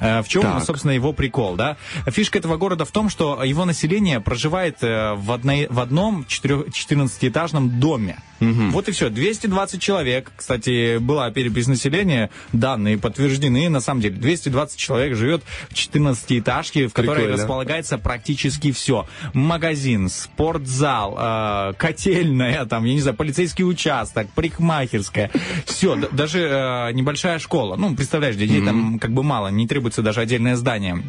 [0.00, 0.64] Э, В чем, Так.
[0.64, 1.76] собственно, его прикол, да?
[2.06, 6.66] Фишка этого города в том, что его население проживает э, в, одной, в одном четырех-
[6.70, 8.18] 14-этажном доме.
[8.70, 9.08] Вот и все.
[9.10, 10.32] 220 человек.
[10.36, 13.68] Кстати, была перепись населения, данные подтверждены.
[13.68, 17.36] На самом деле, 220 человек живет в 14-этажке, в которой Прикольно.
[17.36, 19.06] располагается практически все.
[19.32, 25.30] Магазин, спортзал, э, котельная, там, я не знаю, полицейский участок, парикмахерская.
[25.66, 27.76] Все, даже э, небольшая школа.
[27.76, 31.02] Ну, представляешь, детей там как бы мало, не требуется даже отдельное здание.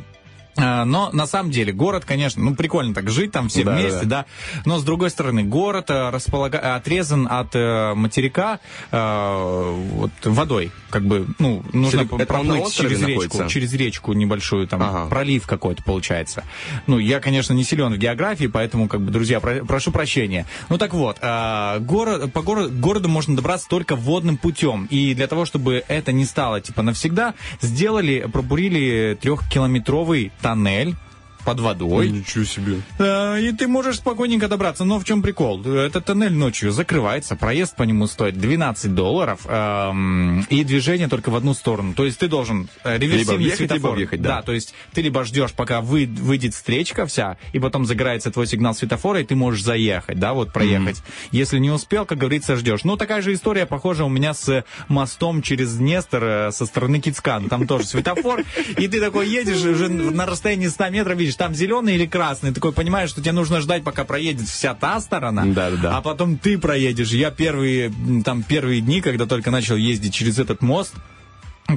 [0.56, 4.06] А, Но на самом деле город, конечно, ну прикольно так жить там все Да, вместе,
[4.06, 4.26] да.
[4.66, 8.60] Но с другой стороны, город э, располага- отрезан от э, материка
[8.92, 13.48] э, вот, водой, как бы, ну нужно Это проплыть через речку, находится?
[13.50, 15.08] через речку небольшую, там Ага.
[15.10, 16.44] пролив какой-то получается.
[16.88, 20.46] Ну я, конечно, не силен в географии, поэтому, как бы, друзья, про- прошу прощения.
[20.70, 25.16] Ну так вот, э, город, по горо- к городу можно добраться только водным путем, и
[25.16, 30.96] для того, чтобы это не стало типа навсегда, сделали, пробурили трехкилометровый тоннель
[31.44, 32.10] под водой.
[32.10, 32.82] Ничего себе.
[33.00, 34.84] Э, И ты можешь спокойненько добраться.
[34.86, 35.62] Но в чем прикол?
[35.66, 41.36] Этот тоннель ночью закрывается, проезд по нему стоит 12 долларов, эм, и движение только в
[41.36, 41.94] одну сторону.
[41.94, 43.96] То есть ты должен э, реверсивный въехать, либо светофор.
[43.96, 44.42] въехать, да.
[44.42, 48.74] то есть ты либо ждешь, пока вы, выйдет встречка вся, и потом загорается твой сигнал
[48.74, 51.02] светофора, и ты можешь заехать, да, вот проехать.
[51.32, 52.84] Если не успел, как говорится, ждешь.
[52.84, 57.50] Ну, такая же история похожа у меня с мостом через Днестр э, со стороны Кицкан.
[57.50, 58.44] Там тоже светофор,
[58.78, 62.72] и ты такой едешь уже на расстоянии 100 метров, видишь, там зеленый или красный, такой
[62.72, 65.98] понимаешь, что тебе нужно ждать, пока проедет вся та сторона, Да-да-да.
[65.98, 67.10] а потом ты проедешь.
[67.12, 67.92] Я первые,
[68.24, 70.94] там, первые дни, когда только начал ездить через этот мост,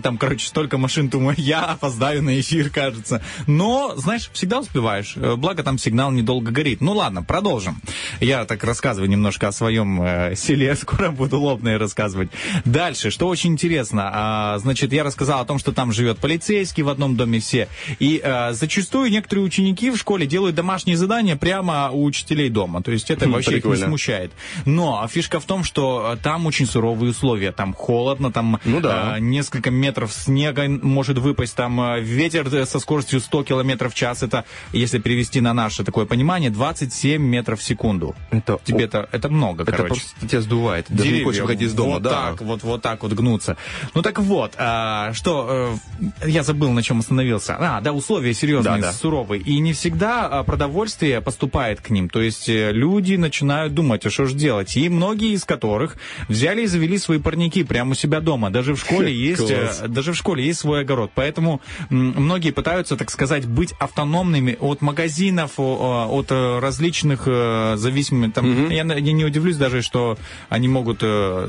[0.02, 3.22] Там, короче, столько машин, думаю, я опоздаю на эфир, кажется.
[3.46, 5.14] Но, знаешь, всегда успеваешь.
[5.16, 6.80] Э, Благо, там сигнал недолго горит.
[6.80, 7.80] Ну ладно, продолжим.
[8.20, 10.74] Я так рассказываю немножко о своем э, селе.
[10.76, 12.30] Скоро буду лобное рассказывать.
[12.64, 14.10] Дальше, что очень интересно.
[14.12, 17.68] а, значит, я рассказал о том, что там живет полицейский в одном доме все.
[17.98, 22.82] И э, зачастую некоторые ученики в школе делают домашние задания прямо у учителей дома.
[22.82, 23.86] То есть это Хм, вообще их не прикольно.
[23.86, 24.32] смущает.
[24.66, 27.52] Но фишка в том, что э, там очень суровые условия.
[27.52, 29.14] Там холодно, там Ну да.
[29.16, 33.96] э, несколько метров снега может выпасть, там э, ветер э, со скоростью 100 километров в
[33.96, 38.14] час, это, если перевести на наше такое понимание, 27 метров в секунду.
[38.30, 39.94] Это Тебе это, это много, Это короче.
[39.94, 40.86] просто тебя сдувает.
[40.88, 42.10] Даже не Деревья хочешь выходить из дома, вот да.
[42.30, 43.56] так, вот, вот так вот гнутся.
[43.94, 45.76] Ну так вот, а, что,
[46.22, 47.56] э, я забыл, на чем остановился.
[47.58, 48.92] А, да, условия серьезные, Да, да.
[48.92, 49.42] суровые.
[49.42, 52.08] И не всегда а, продовольствие поступает к ним.
[52.08, 54.76] То есть люди начинают думать, а что же делать.
[54.76, 55.96] И многие из которых
[56.28, 58.50] взяли и завели свои парники прямо у себя дома.
[58.50, 59.50] Даже в школе есть,
[59.82, 61.10] э, даже в школе есть свой огород.
[61.14, 61.60] Поэтому
[61.90, 68.32] многие пытаются, так сказать, быть автономными от магазинов, от э, различных э, зависимых.
[68.32, 71.02] Там, я, на- я не удивлюсь даже, что они могут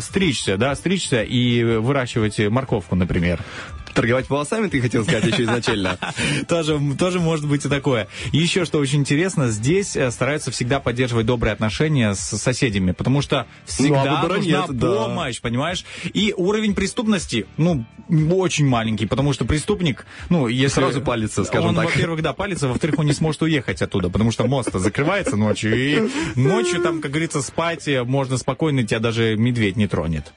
[0.03, 3.41] стричься, да, стричься и выращивать морковку, например.
[3.97, 5.97] Торговать волосами ты хотел сказать еще изначально.
[6.47, 8.07] тоже, тоже может быть и такое.
[8.31, 13.23] И еще что очень интересно, здесь э, стараются всегда поддерживать добрые отношения с соседями, потому
[13.23, 14.91] что всегда Ну, а нужна нет, да.
[14.91, 15.83] помощь, понимаешь?
[16.13, 17.85] И уровень преступности, ну,
[18.29, 20.75] очень маленький, потому что преступник, ну, если...
[20.75, 21.85] Сразу палится, скажем он, так.
[21.85, 26.07] во-первых, да, палится, во-вторых, он не сможет уехать оттуда, потому что мост закрывается ночью, и
[26.35, 30.33] ночью там, как говорится, спать э, можно спокойно, тебя даже медведь не тронет.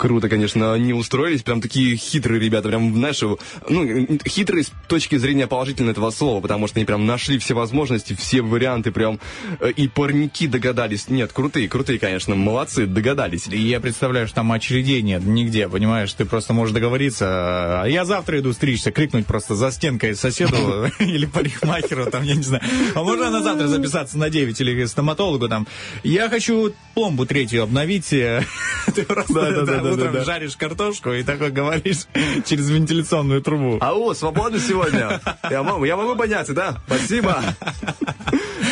[0.00, 3.20] Круто, конечно, они устроились, прям такие хитрые ребята, прям, знаешь,
[3.68, 8.14] ну, хитрые с точки зрения положительного этого слова, потому что они прям нашли все возможности,
[8.14, 9.20] все варианты, прям,
[9.60, 11.10] э, и парники догадались.
[11.10, 13.46] Нет, крутые, крутые, конечно, молодцы, догадались.
[13.48, 16.14] И я представляю, что там очередей нет нигде, понимаешь?
[16.14, 17.82] Ты просто можешь договориться.
[17.82, 22.42] А я завтра иду стричься, крикнуть просто за стенкой соседу или парикмахеру, там, я не
[22.42, 22.62] знаю.
[22.94, 25.66] А можно на завтра записаться на 9 или стоматологу там?
[26.04, 28.14] Я хочу пломбу третью обновить.
[28.14, 28.46] э,
[28.94, 32.06] Ты просто Утром жаришь картошку и такой говоришь
[32.46, 33.78] через вентиляционную трубу.
[33.80, 35.20] Ау, свободно сегодня?
[35.50, 36.80] Я могу, я могу подняться, да?
[36.86, 37.42] Спасибо.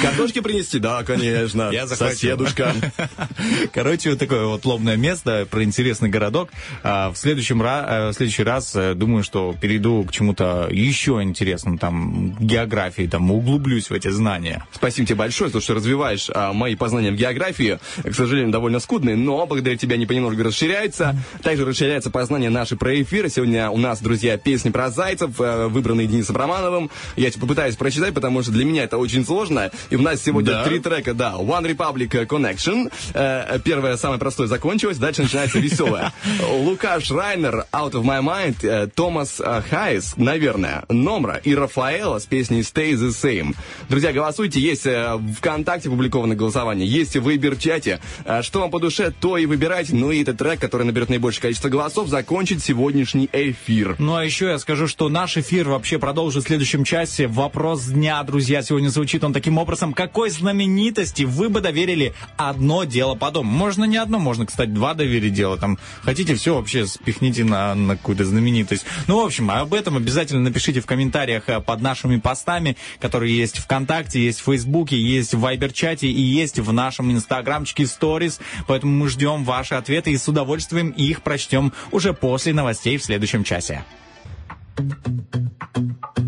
[0.02, 0.78] Картошки принести?
[0.78, 1.70] Да, конечно.
[1.72, 2.14] Я захвачу.
[2.14, 2.72] Соседушка.
[3.72, 6.50] Короче, вот такое вот лобное место про интересный городок.
[6.82, 11.78] А, в, следующем э, в следующий раз э, думаю, что перейду к чему-то еще интересному,
[11.78, 14.64] там, географии, там, углублюсь в эти знания.
[14.72, 17.78] Спасибо тебе большое, за то, что развиваешь а, мои познания в географии.
[18.02, 21.07] К сожалению, довольно скудные, но благодаря тебе они понемногу расширяются.
[21.42, 23.28] Также расширяется познание наши про эфир.
[23.30, 26.90] Сегодня у нас, друзья, песни про зайцев, э, выбранные Денисом Романовым.
[27.16, 29.70] Я тебе попытаюсь прочитать, потому что для меня это очень сложно.
[29.90, 30.64] И у нас сегодня Да?
[30.64, 31.32] три трека, да.
[31.34, 32.90] One Republic Connection.
[33.14, 34.98] Э, Первое, самое простое, закончилось.
[34.98, 36.12] Дальше начинается веселое.
[36.50, 38.56] Лукаш Райнер, Out of My Mind.
[38.66, 39.40] э, Томас
[39.70, 40.84] Хайс, наверное.
[40.88, 43.54] Номра и Рафаэла с песней Stay the Same.
[43.88, 44.60] Друзья, голосуйте.
[44.60, 44.86] Есть
[45.38, 46.86] ВКонтакте опубликовано голосование.
[46.88, 48.00] Есть в Вайбер-чате.
[48.24, 49.94] Э, Что вам по душе, то и выбирайте.
[49.94, 53.96] Ну и этот трек, который наберет наибольшее количество голосов, закончит сегодняшний эфир.
[53.98, 57.26] Ну а еще я скажу, что наш эфир вообще продолжит в следующем часе.
[57.26, 59.92] Вопрос дня, друзья, сегодня звучит он таким образом.
[59.92, 63.50] Какой знаменитости вы бы доверили одно дело по дому?
[63.50, 65.58] Можно не одно, можно, кстати, два доверить дело.
[65.58, 68.84] Там хотите все вообще спихните на, на какую-то знаменитость.
[69.06, 73.58] Ну, в общем, об этом обязательно напишите в комментариях э, под нашими постами, которые есть
[73.58, 78.40] ВКонтакте, есть в Фейсбуке, есть в Вайбер-чате и есть в нашем инстаграмчике Stories.
[78.66, 83.44] Поэтому мы ждем ваши ответы и с удовольствием их прочтем уже после новостей в следующем
[83.44, 83.84] часе.
[84.76, 86.27] 트레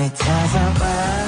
[0.00, 1.19] 밤이 찾아와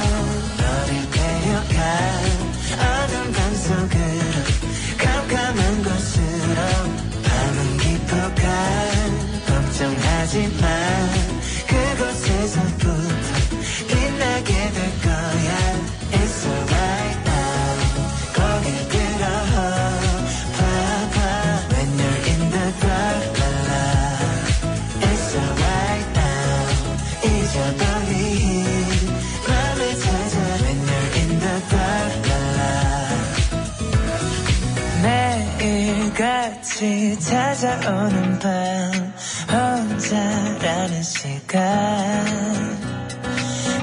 [37.22, 39.14] 찾아오는 밤
[39.48, 41.62] 혼자라는 시간.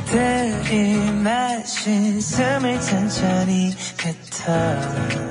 [0.05, 5.28] 들이마신 숨을 천천히 뱉어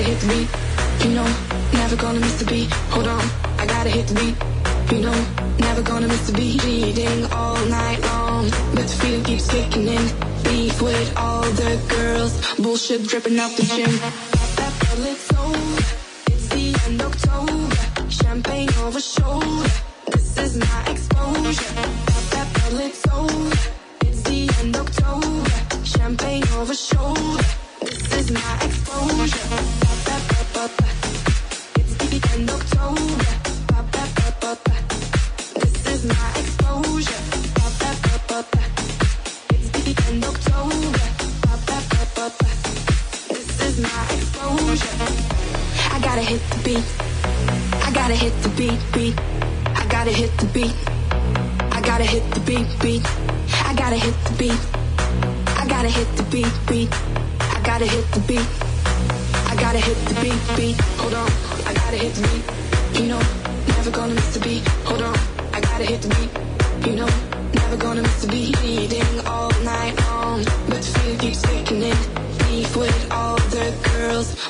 [0.00, 1.04] gotta hit the beat.
[1.04, 1.36] You know,
[1.72, 2.70] never gonna miss the beat.
[2.92, 3.22] Hold on,
[3.58, 4.36] I gotta hit the beat.
[4.92, 5.26] You know,
[5.58, 6.60] never gonna miss the beat.
[6.62, 10.02] Bleeding all night long, but the feeling keeps kicking in.
[10.44, 14.29] Beef with all the girls, bullshit dripping out the chin.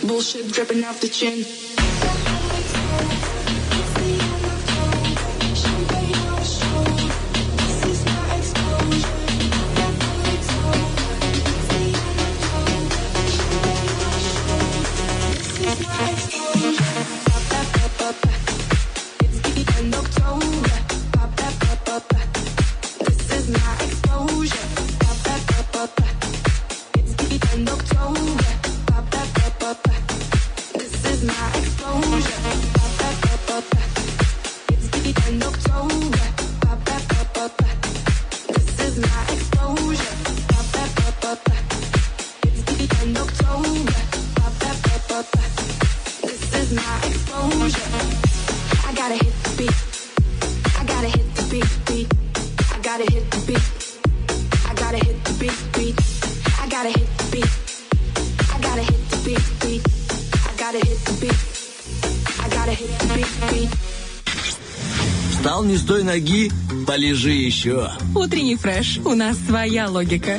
[0.02, 2.39] Bullshit dripping off the chin.
[66.10, 66.50] Nagui
[67.00, 67.88] полежи еще.
[68.14, 68.98] Утренний фреш.
[69.02, 70.38] У нас своя логика.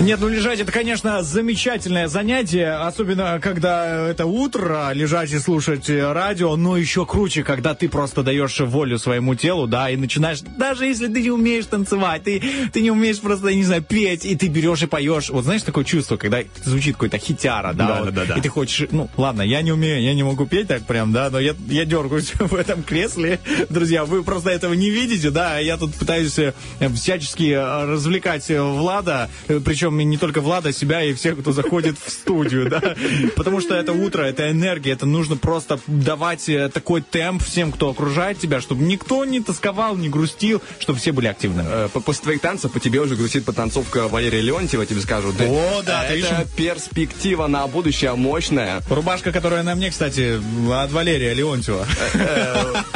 [0.00, 6.56] Нет, ну лежать это, конечно, замечательное занятие, особенно когда это утро, лежать и слушать радио,
[6.56, 11.06] но еще круче, когда ты просто даешь волю своему телу, да, и начинаешь, даже если
[11.06, 12.42] ты не умеешь танцевать, ты,
[12.72, 15.30] ты не умеешь просто, я не знаю, петь, и ты берешь и поешь.
[15.30, 18.38] Вот знаешь такое чувство, когда звучит какой-то хитяра, да, Да, вот, да, да, да.
[18.40, 21.30] и ты хочешь, ну, ладно, я не умею, я не могу петь так прям, да,
[21.30, 23.38] но я, я дергаюсь в этом кресле,
[23.70, 26.52] друзья, вы просто этого не видите, да, а я тут пытаюсь э,
[26.94, 29.28] всячески э, развлекать э, Влада,
[29.64, 32.94] причем не только Влада, себя и всех, кто заходит в студию, да,
[33.36, 38.38] потому что это утро, это энергия, это нужно просто давать такой темп всем, кто окружает
[38.38, 41.88] тебя, чтобы никто не тосковал, не грустил, чтобы все были активными.
[41.88, 45.36] По- После твоих танцев по тебе уже грустит потанцовка Валерия Леонтьева, тебе скажут.
[45.36, 48.82] да, О, да, Это еще- перспектива на будущее мощная.
[48.90, 50.40] Рубашка, которая на мне, кстати,
[50.72, 51.86] от Валерия Леонтьева.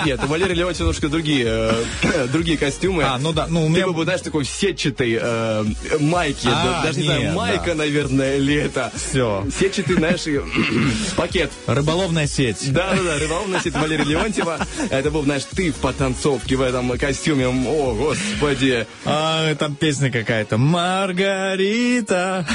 [0.04, 1.72] Нет, у Валерия Леонтьева немножко другие,
[2.32, 3.02] другие костюмы.
[3.04, 3.88] А, ну да, ну у Ты меня...
[3.88, 5.64] бы, знаешь, такой сетчатой э,
[6.00, 6.46] майки.
[6.46, 7.74] А, да, даже не нет, знаю, майка, да.
[7.74, 8.92] наверное, или это.
[8.94, 9.46] Всё.
[9.58, 10.24] Сетчатый, знаешь,
[11.16, 11.50] пакет.
[11.66, 12.70] Рыболовная сеть.
[12.72, 14.58] Да, да, да, рыболовная сеть Валерия Леонтьева.
[14.90, 17.48] Это был, знаешь, ты в потанцовке в этом костюме.
[17.48, 18.86] О, господи.
[19.04, 20.58] А, там песня какая-то.
[20.58, 22.46] Маргарита.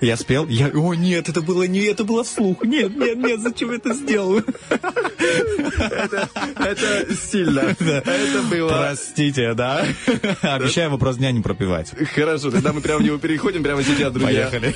[0.00, 0.46] Я спел.
[0.46, 0.68] Я...
[0.68, 2.64] О, нет, это было не, это было вслух.
[2.64, 4.40] Нет, нет, нет, зачем это сделал?
[6.56, 7.76] Это сильно.
[7.78, 8.68] Это было...
[8.68, 9.84] Простите, да?
[10.42, 11.92] Обещаю вопрос дня не пропивать.
[12.14, 14.48] Хорошо, тогда мы прямо в него переходим прямо сейчас, друзья.
[14.48, 14.74] Поехали.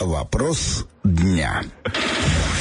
[0.00, 1.62] Вопрос дня.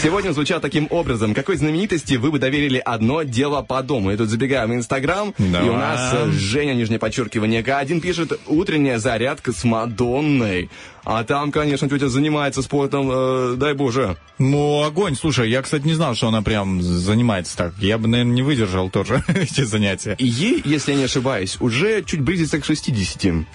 [0.04, 1.34] Сегодня звучат таким образом.
[1.34, 4.12] Какой знаменитости вы бы доверили одно дело по дому?
[4.12, 5.70] И тут забегаем в Инстаграм, и Давай.
[5.70, 10.70] у нас Женя, нижнее подчеркивание, К1 пишет «Утренняя зарядка с Мадонной».
[11.06, 14.18] А там, конечно, тетя занимается спортом, э, дай боже.
[14.38, 17.74] Ну, огонь, слушай, я, кстати, не знал, что она прям занимается так.
[17.80, 20.16] Я бы, наверное, не выдержал тоже эти занятия.
[20.20, 23.46] И ей, если я не ошибаюсь, уже чуть близится к 60.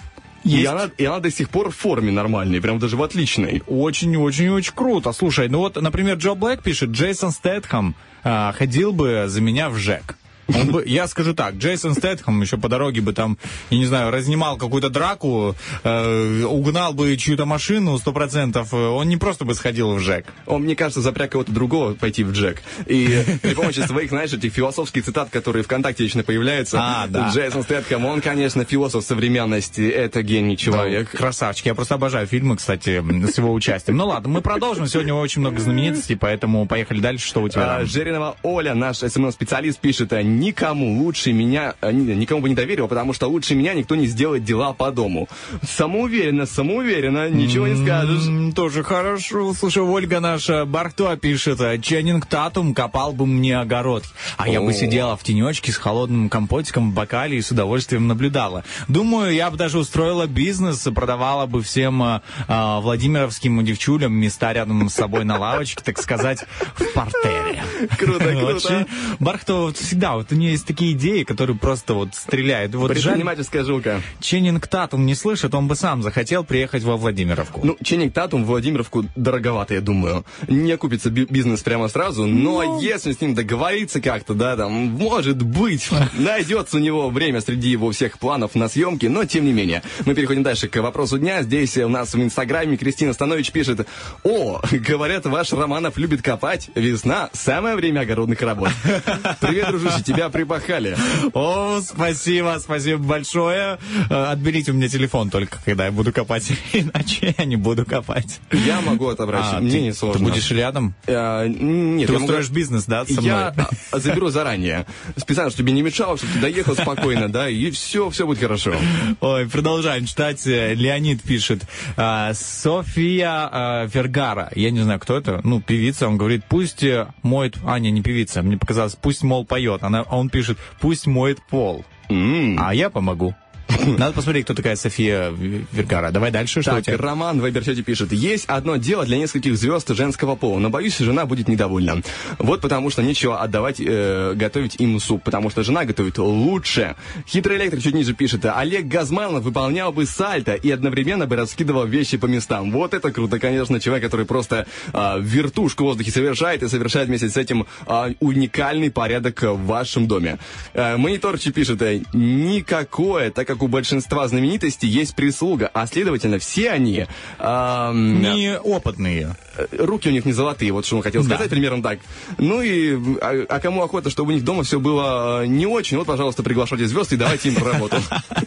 [0.43, 0.67] И Есть.
[0.67, 3.61] она, и она до сих пор в форме нормальной, прям даже в отличной.
[3.67, 5.11] Очень-очень-очень круто.
[5.11, 9.77] Слушай, ну вот, например, Джо Блэк пишет, Джейсон Стэтхэм а, ходил бы за меня в
[9.77, 10.17] ЖЭК.
[10.55, 13.37] Он бы, я скажу так, Джейсон Стэтхэм еще по дороге бы там,
[13.69, 18.73] я не знаю, разнимал какую-то драку, э, угнал бы чью-то машину, сто процентов.
[18.73, 20.25] Он не просто бы сходил в ЖЭК.
[20.45, 22.61] Он, мне кажется, запряг кого-то другого пойти в ЖЭК.
[22.85, 26.77] И при помощи своих, знаешь, этих философских цитат, которые ВКонтакте вечно появляются.
[26.79, 27.29] А, да.
[27.33, 29.81] Джейсон Стэтхэм, он, конечно, философ современности.
[29.89, 31.11] Это гений человек.
[31.11, 31.65] Красавчик.
[31.67, 33.97] Я просто обожаю фильмы, кстати, с его участием.
[33.97, 34.87] Ну ладно, мы продолжим.
[34.87, 37.27] Сегодня очень много знаменитостей, поэтому поехали дальше.
[37.27, 37.87] Что у тебя А, там?
[37.87, 42.87] Жиринова Оля, наш SMM-специалист, пишет, а, никому лучше меня, а, ни- никому бы не доверил,
[42.87, 45.29] потому что лучше меня никто не сделает дела по дому.
[45.63, 48.53] Самоуверенно, самоуверенно, ничего не скажешь.
[48.55, 49.53] Тоже хорошо.
[49.53, 54.03] Слушай, Ольга наша Бархтуа пишет, э, Ченнинг Татум копал бы мне огород.
[54.37, 58.63] А я бы сидела в тенечке с холодным компотиком в бокале и с удовольствием наблюдала.
[58.87, 64.89] Думаю, я бы даже устроила бизнес, продавала бы всем э, э, владимировским девчулям места рядом
[64.89, 67.63] с собой на лавочке, так сказать, в портере.
[67.97, 68.87] Круто, круто.
[69.19, 72.73] Бархтова вот всегда, вот у нее есть такие идеи, которые просто вот стреляют.
[72.75, 74.01] Вот жаль, Предпринимательская жилка.
[74.19, 77.61] Ченнинг Татум не слышит, он бы сам захотел приехать во Владимировку.
[77.63, 80.25] Ну, Ченник Татум в Владимировку дороговато, я думаю.
[80.47, 82.81] Не окупится би- бизнес прямо сразу, но Ну.
[82.81, 87.91] если с ним договориться как-то, да, там, может быть, найдется у него время среди его
[87.91, 89.81] всех планов на съемки, но тем не менее.
[90.05, 91.41] Мы переходим дальше к вопросу дня.
[91.43, 93.87] Здесь у нас в Инстаграме Кристина Станович пишет,
[94.23, 96.69] о, говорят, ваш Романов любит копать.
[96.75, 98.69] Весна– самое время огородных работ.
[99.39, 100.95] Привет, дружище, тебя припахали.
[101.33, 103.77] О, спасибо, спасибо большое.
[104.09, 108.39] Э, Отберите у меня телефон только, когда я буду копать, иначе я не буду копать.
[108.51, 110.19] Я могу отобрать, А, мне ты- не сложно.
[110.19, 110.93] Ты будешь рядом?
[111.07, 113.25] Э, нет, Ты я могу- устроишь бизнес, да, со мной?
[113.25, 113.53] Я
[113.91, 114.85] а, заберу заранее.
[115.17, 118.73] Специально, чтобы тебе не мешало, чтобы ты доехал спокойно, да, и все, все будет хорошо.
[119.21, 120.45] Ой, продолжаем читать.
[120.47, 121.63] Э, Леонид пишет.
[121.97, 124.49] а, София а, Вергара.
[124.55, 125.41] Я не знаю, кто это.
[125.43, 126.07] Ну, певица.
[126.07, 126.83] Он говорит, пусть
[127.23, 127.57] моет...
[127.65, 128.41] А, не, не певица.
[128.41, 129.83] Мне показалось, пусть, мол, поет.
[129.83, 131.85] Она, а он пишет, пусть моет пол.
[132.09, 132.57] М.
[132.59, 133.35] А я помогу.
[133.97, 135.31] Надо посмотреть, кто такая София
[135.71, 136.11] Вергара.
[136.11, 136.97] Давай дальше, что у Так, тебя?
[136.97, 138.11] Роман в Вайберчате пишет.
[138.11, 142.01] Есть одно дело для нескольких звезд женского пола, но боюсь, жена будет недовольна.
[142.39, 146.95] Вот потому что нечего отдавать, э, готовить им суп, потому что жена готовит лучше.
[147.27, 148.45] Хитрый электрик чуть ниже пишет.
[148.45, 152.71] Олег Газманов выполнял бы сальто и одновременно бы раскидывал вещи по местам.
[152.71, 157.29] Вот это круто, конечно, человек, который просто а, вертушку в воздухе совершает и совершает вместе
[157.29, 160.37] с этим а, уникальный порядок в вашем доме.
[160.73, 161.81] Э, Мониторчи пишет.
[161.81, 167.05] э, Никакое, так как у большинства знаменитостей есть прислуга, а следовательно все они
[167.39, 169.35] ам, Неопытные.
[169.57, 171.35] э, руки у них не золотые, вот что он хотел Да.
[171.35, 171.99] сказать, примерно так.
[172.37, 175.97] Ну и а, а кому охота, чтобы у них дома все было э, не очень,
[175.97, 177.97] вот, пожалуйста, приглашайте звезд и давайте им работу.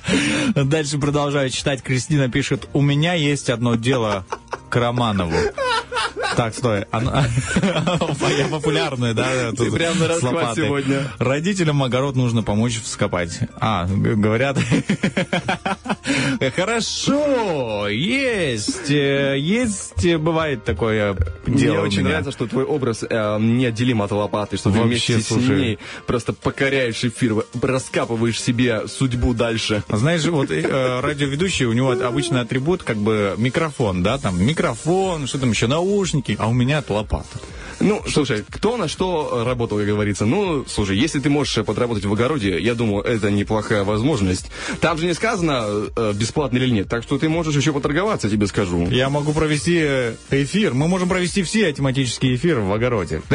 [0.54, 1.82] Дальше продолжаю читать.
[1.82, 4.24] Кристина пишет, у меня есть одно дело
[4.70, 5.34] к Романову.
[6.36, 6.84] Так, стой.
[6.90, 7.26] Она-
[8.38, 9.52] Я популярная, да?
[9.52, 10.64] Ты прям на с лопатой.
[10.66, 11.12] сегодня.
[11.18, 13.38] Родителям огород нужно помочь вскопать.
[13.60, 14.58] А, говорят.
[16.56, 18.90] Хорошо, есть.
[18.90, 21.14] э, Есть, э, бывает такое
[21.46, 25.28] дело Мне очень нравится, что твой образ э, неотделим от лопаты, что ты вместе с
[25.28, 25.56] слушай.
[25.56, 29.82] ней просто покоряешь эфир, раскапываешь себе судьбу дальше.
[29.88, 35.38] Знаешь, вот э, радиоведущий, у него обычный атрибут как бы микрофон, да, там микрофон, что
[35.38, 37.38] там еще, наушники, а у меня это лопата.
[37.80, 40.26] Ну, слушай, кто на что работал, как говорится.
[40.26, 44.50] Ну, слушай, если ты можешь подработать в огороде, я думаю, это неплохая возможность.
[44.80, 45.66] Там же не сказано,
[45.96, 48.86] э, бесплатно или нет, так что ты можешь еще поторговаться, тебе скажу.
[48.90, 53.22] Я могу провести э, эфир, мы можем провести все тематические эфиры в огороде.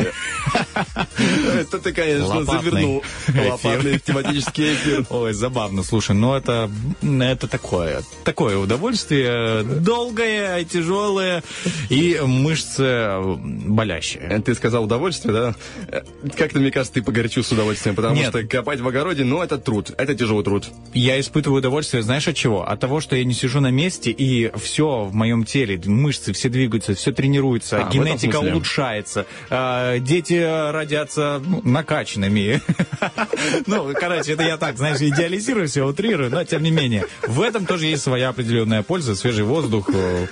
[1.53, 5.05] Это ты, конечно, завернул лопатный тематический эфир.
[5.09, 6.69] Ой, забавно, слушай, ну это,
[7.01, 11.43] это такое, такое удовольствие, долгое, тяжелое
[11.89, 14.23] и мышцы болящие.
[14.29, 15.55] Э, ты сказал удовольствие, да?
[15.87, 16.01] Э,
[16.37, 18.29] как-то, мне кажется, ты погорячил с удовольствием, потому Нет.
[18.29, 20.67] что копать в огороде, ну, это труд, это тяжелый труд.
[20.93, 22.67] Я испытываю удовольствие, знаешь, от чего?
[22.67, 26.49] От того, что я не сижу на месте, и все в моем теле, мышцы все
[26.49, 32.61] двигаются, все тренируется, а, генетика улучшается, а, дети родятся ну, накачанными.
[33.65, 37.05] Ну, короче, это я так, знаешь, идеализирую все, утрирую, но тем не менее.
[37.25, 40.27] В этом тоже есть своя определенная польза, свежий воздух э,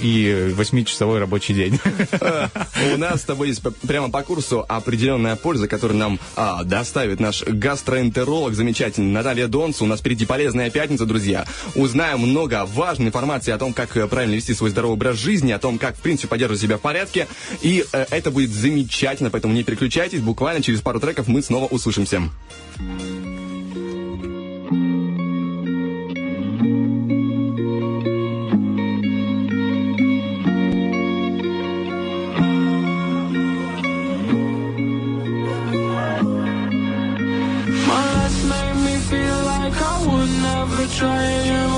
[0.00, 1.80] и восьмичасовой рабочий день.
[2.94, 7.42] У нас с тобой есть прямо по курсу определенная польза, которую нам а, доставит наш
[7.42, 9.82] гастроэнтеролог замечательный Наталья Донс.
[9.82, 11.46] У нас впереди полезная пятница, друзья.
[11.74, 15.58] Узнаем много важной информации о том, как э, правильно вести свой здоровый образ жизни, о
[15.58, 17.26] том, как, в принципе, поддерживать себя в порядке.
[17.62, 20.20] И э, это будет замечательно, поэтому не переключайтесь.
[20.20, 22.22] Буквально через пару треков мы снова услышимся.
[40.88, 41.75] trying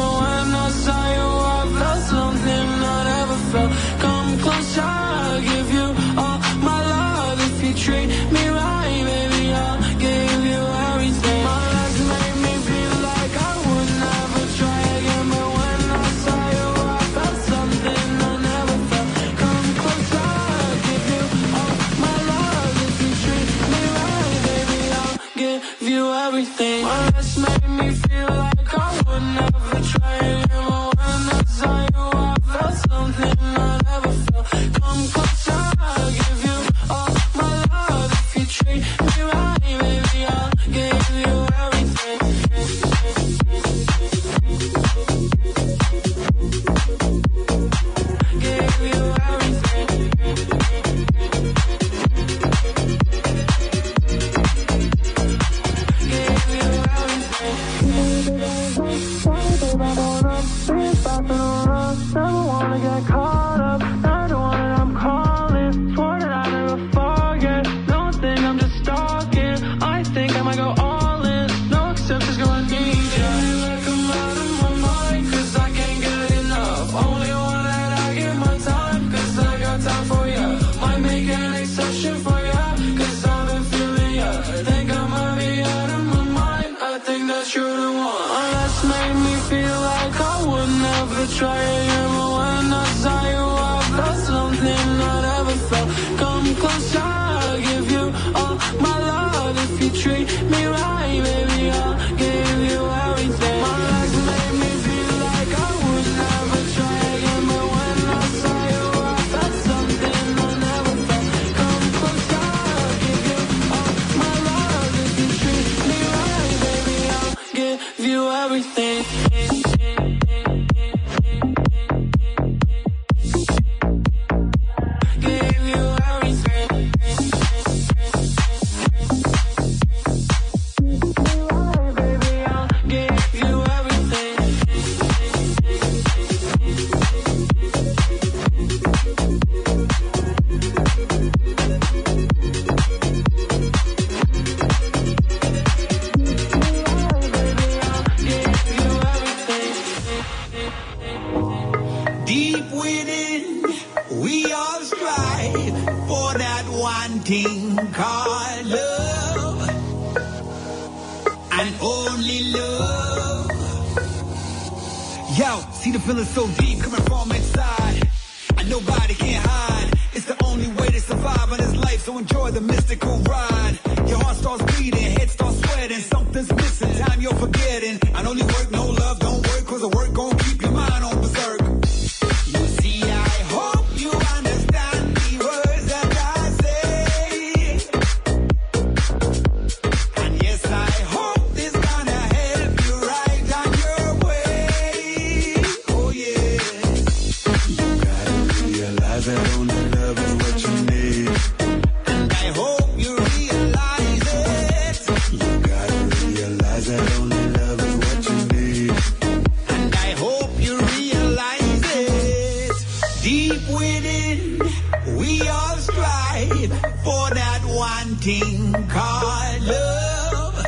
[218.29, 220.64] King called love.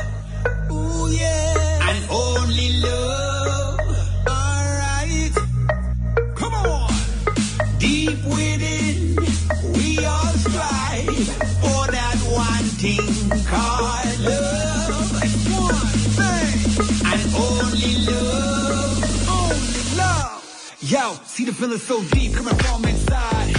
[0.71, 1.89] Ooh, yeah.
[1.89, 3.79] And only love.
[4.27, 5.35] Alright.
[6.33, 6.91] Come on.
[7.77, 9.15] Deep within,
[9.75, 11.05] we all strive
[11.61, 15.21] for that one thing called love.
[17.13, 19.29] And only love.
[19.29, 20.77] Only love.
[20.81, 23.55] Yo, see the feeling so deep coming from inside.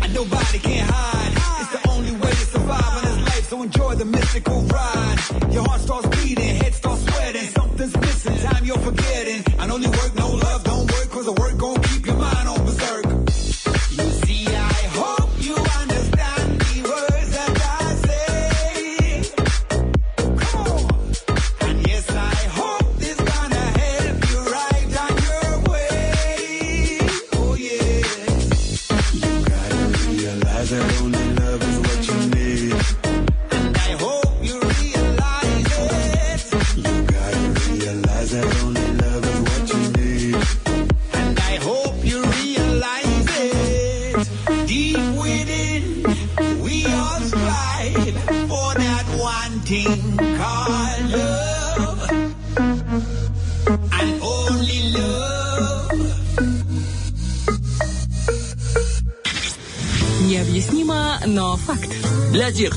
[0.00, 1.11] and nobody can hide
[3.52, 5.18] so enjoy the mystical ride.
[5.52, 7.48] Your heart starts beating, head starts sweating.
[7.50, 9.44] Something's missing, time you're forgetting.
[9.58, 10.41] I only work, no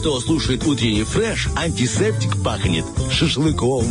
[0.06, 3.86] кто слушает утренний фреш, антисептик пахнет шашлыком.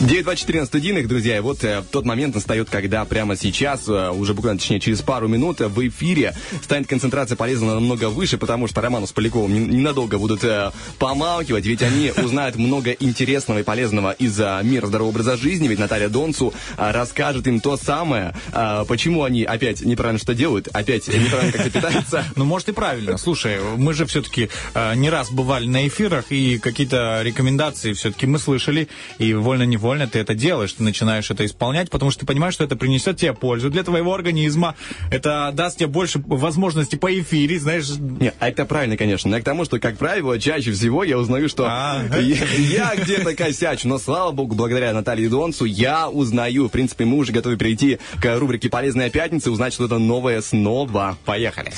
[0.00, 4.32] 924 на студийных, друзья, и вот э, тот момент настает, когда прямо сейчас, э, уже
[4.32, 8.80] буквально, точнее, через пару минут э, в эфире станет концентрация полезного намного выше, потому что
[8.80, 14.12] Роману с Поляковым не- ненадолго будут э, помалкивать, ведь они узнают много интересного и полезного
[14.12, 18.86] из э, мира здорового образа жизни, ведь Наталья Донцу э, расскажет им то самое, э,
[18.88, 22.24] почему они опять неправильно что делают, опять неправильно как-то питаются.
[22.36, 23.18] Ну, может и правильно.
[23.18, 24.48] Слушай, мы же все-таки
[24.94, 28.88] не раз бывали на эфирах, и какие-то рекомендации все-таки мы слышали,
[29.18, 32.76] и вольно-невольно ты это делаешь, ты начинаешь это исполнять, потому что ты понимаешь, что это
[32.76, 34.74] принесет тебе пользу для твоего организма,
[35.10, 37.88] это даст тебе больше возможностей по эфире, знаешь.
[37.98, 39.30] Не, а это правильно, конечно.
[39.30, 42.02] Но я к тому, что, как правило, чаще всего я узнаю, что А.
[42.18, 43.88] я, я где-то косячу.
[43.88, 46.68] Но, слава богу, благодаря Наталье Донцу я узнаю.
[46.68, 51.18] В принципе, мы уже готовы перейти к рубрике «Полезная пятница» и узнать что-то новое снова.
[51.24, 51.72] Поехали.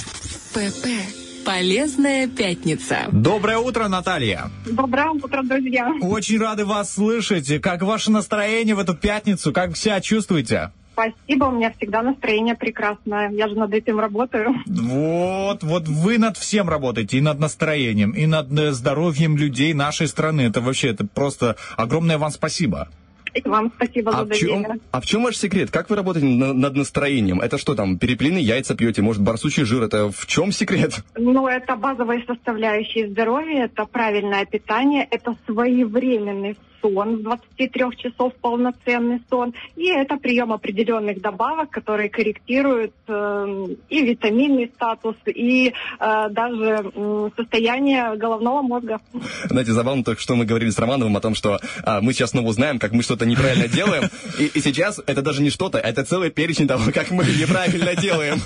[0.53, 1.22] ПП.
[1.45, 3.09] Полезная пятница.
[3.11, 4.51] Доброе утро, Наталья.
[4.67, 5.93] Доброе утро, друзья.
[6.01, 7.61] Очень рады вас слышать.
[7.61, 9.53] Как ваше настроение в эту пятницу?
[9.53, 10.71] Как себя чувствуете?
[10.93, 13.31] Спасибо, у меня всегда настроение прекрасное.
[13.31, 14.55] Я же над этим работаю.
[14.67, 20.07] Вот, вот вы над всем работаете, и над настроением, и над э, здоровьем людей нашей
[20.07, 20.43] страны.
[20.43, 22.89] Это вообще, это просто огромное вам спасибо.
[23.35, 24.81] И вам спасибо А за в, чем, доверие.
[24.91, 25.71] а в чем ваш секрет?
[25.71, 27.41] Как вы работаете на- над настроением?
[27.41, 29.03] Это что там, перепелиные яйца пьете?
[29.03, 29.83] Может, барсучий жир?
[29.85, 31.01] Это в чем секрет?
[31.17, 39.23] Ну, это базовые составляющие здоровья, это правильное питание, это своевременный сон, с 23 часов полноценный
[39.31, 46.91] сон, и это прием определенных добавок, которые корректируют э, и витаминный статус, и э, даже
[46.95, 49.01] м, состояние головного мозга.
[49.45, 52.49] Знаете, забавно только, что мы говорили с Романовым о том, что а, мы сейчас снова
[52.49, 54.05] узнаем, как мы что-то неправильно делаем.
[54.39, 58.41] И, и сейчас это даже не что-то, это целый перечень того, как мы неправильно делаем.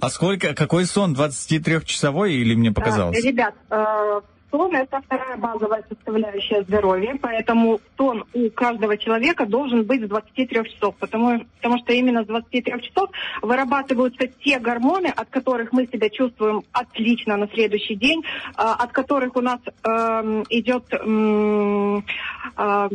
[0.00, 1.14] А сколько, какой сон?
[1.14, 3.16] 23-часовой или мне показалось?
[3.18, 4.20] Э, Ребят, э,
[4.50, 10.64] сон это вторая базовая составляющая здоровья, поэтому сон у каждого человека должен быть с 23
[10.64, 13.10] часов, потому, потому что именно с 23 часов
[13.42, 19.36] вырабатываются те гормоны, от которых мы себя чувствуем отлично на следующий день, э, от которых
[19.36, 22.88] у нас эм, идет э,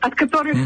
[0.00, 0.56] от которых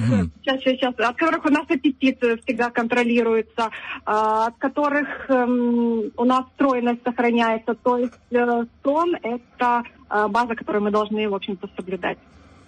[0.43, 3.70] сейчас, сейчас, сейчас, от которых у нас аппетит э, всегда контролируется,
[4.05, 7.74] а, от которых эм, у нас стройность сохраняется.
[7.74, 9.82] То есть э, сон это
[10.28, 12.18] база, которую мы должны, в общем-то, соблюдать.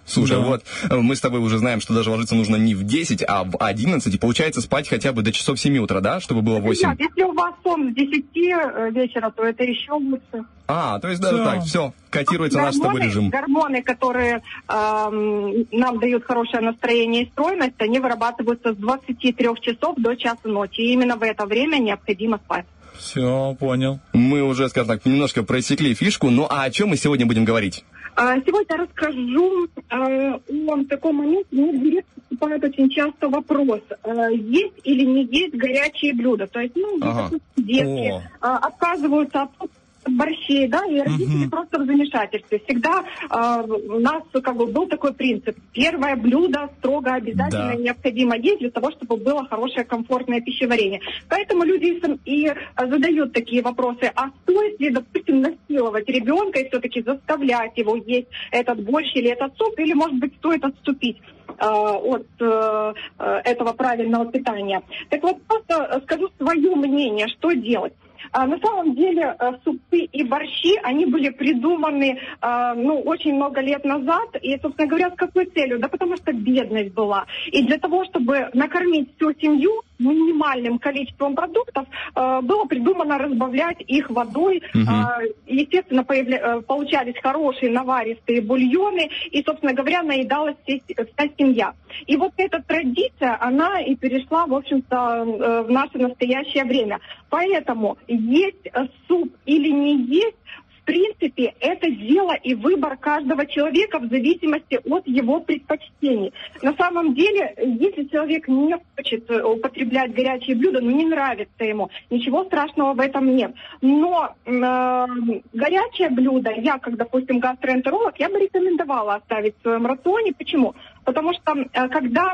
[0.05, 0.39] Слушай, Да.
[0.39, 3.43] вот э, мы с тобой уже знаем, что даже ложиться нужно не в 10, а
[3.43, 6.81] в 11, и получается спать хотя бы до часов 7 утра, да, чтобы было 8?
[6.91, 10.45] Ребят, если у вас сон с 10 э, вечера, то это еще лучше.
[10.67, 11.43] А, то есть даже Всё.
[11.45, 13.29] так, все, котируется наш с тобой Гормоны- режим.
[13.29, 20.15] Гормоны, которые эм, нам дают хорошее настроение и стройность, они вырабатываются с 23 часов до
[20.15, 20.81] часа ночи.
[20.81, 22.65] И именно в это время необходимо спать.
[22.97, 23.99] Все, понял.
[24.13, 27.83] Мы уже, скажем так, немножко просекли фишку, ну а о чем мы сегодня будем говорить?
[28.15, 30.39] А, Сегодня расскажу э,
[30.69, 31.47] о таком моменте.
[31.51, 36.47] Мне в директ поступает очень часто вопрос, э, есть или не есть горячие блюда.
[36.47, 37.29] То есть, ну, Ага.
[37.57, 38.55] детки О.
[38.57, 39.69] отказываются от
[40.07, 42.61] борщей, да, и родители просто в замешательстве.
[42.65, 45.57] Всегда э, у нас как бы был такой принцип.
[45.73, 47.75] Первое блюдо строго обязательно Да.
[47.75, 51.01] необходимо есть для того, чтобы было хорошее, комфортное пищеварение.
[51.29, 51.95] Поэтому люди
[52.25, 54.11] и э, задают такие вопросы.
[54.15, 59.57] А стоит ли, допустим, насиловать ребенка и все-таки заставлять его есть этот борщ или этот
[59.57, 64.81] суп, или, может быть, стоит отступить э, от э, э, этого правильного питания?
[65.09, 67.93] Так вот, просто э, скажу свое мнение, что делать.
[68.35, 73.61] А, На самом деле э, супы и борщи, они были придуманы э, ну, очень много
[73.61, 74.35] лет назад.
[74.41, 75.79] И, собственно говоря, с какой целью?
[75.79, 77.25] Да потому что бедность была.
[77.53, 84.09] И для того, чтобы накормить всю семью, минимальным количеством продуктов э, было придумано разбавлять их
[84.09, 84.61] водой.
[84.85, 91.73] А, естественно, появля- получались хорошие наваристые бульоны, и, собственно говоря, наедалась вся семья.
[92.07, 96.99] И вот эта традиция, она и перешла, в общем-то, в наше настоящее время.
[97.35, 98.65] Поэтому есть
[99.09, 100.37] суп или не есть,
[100.79, 106.31] в принципе, это дело и выбор каждого человека в зависимости от его предпочтений.
[106.61, 111.89] На самом деле, если человек не хочет э, употреблять горячие блюда, ну не нравится ему,
[112.09, 113.53] ничего страшного в этом нет.
[113.81, 115.05] Но э,
[115.51, 120.31] горячее блюдо, я, как, допустим, гастроэнтеролог, я бы рекомендовала оставить в своем рационе.
[120.31, 120.73] Почему?
[121.03, 122.33] Потому что э, когда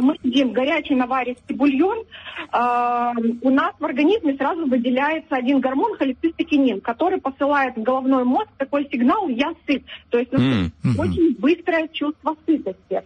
[0.00, 3.12] мы едим горячий наваристый бульон, э,
[3.42, 8.88] у нас в организме сразу выделяется один гормон холецистокинин, который посылает в головной мозг такой
[8.90, 9.84] сигнал «я сыт».
[10.10, 13.02] То есть М, очень быстрое чувство сытости.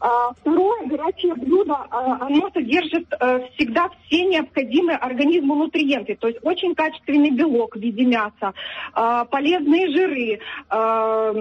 [0.00, 6.40] А, Второе, горячее блюдо, а, оно содержит э, всегда все необходимые организму нутриенты, то есть
[6.42, 8.54] очень качественный белок в виде мяса,
[8.94, 10.40] а, полезные жиры,
[10.70, 11.32] а,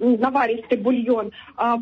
[0.00, 1.30] наваристый бульон.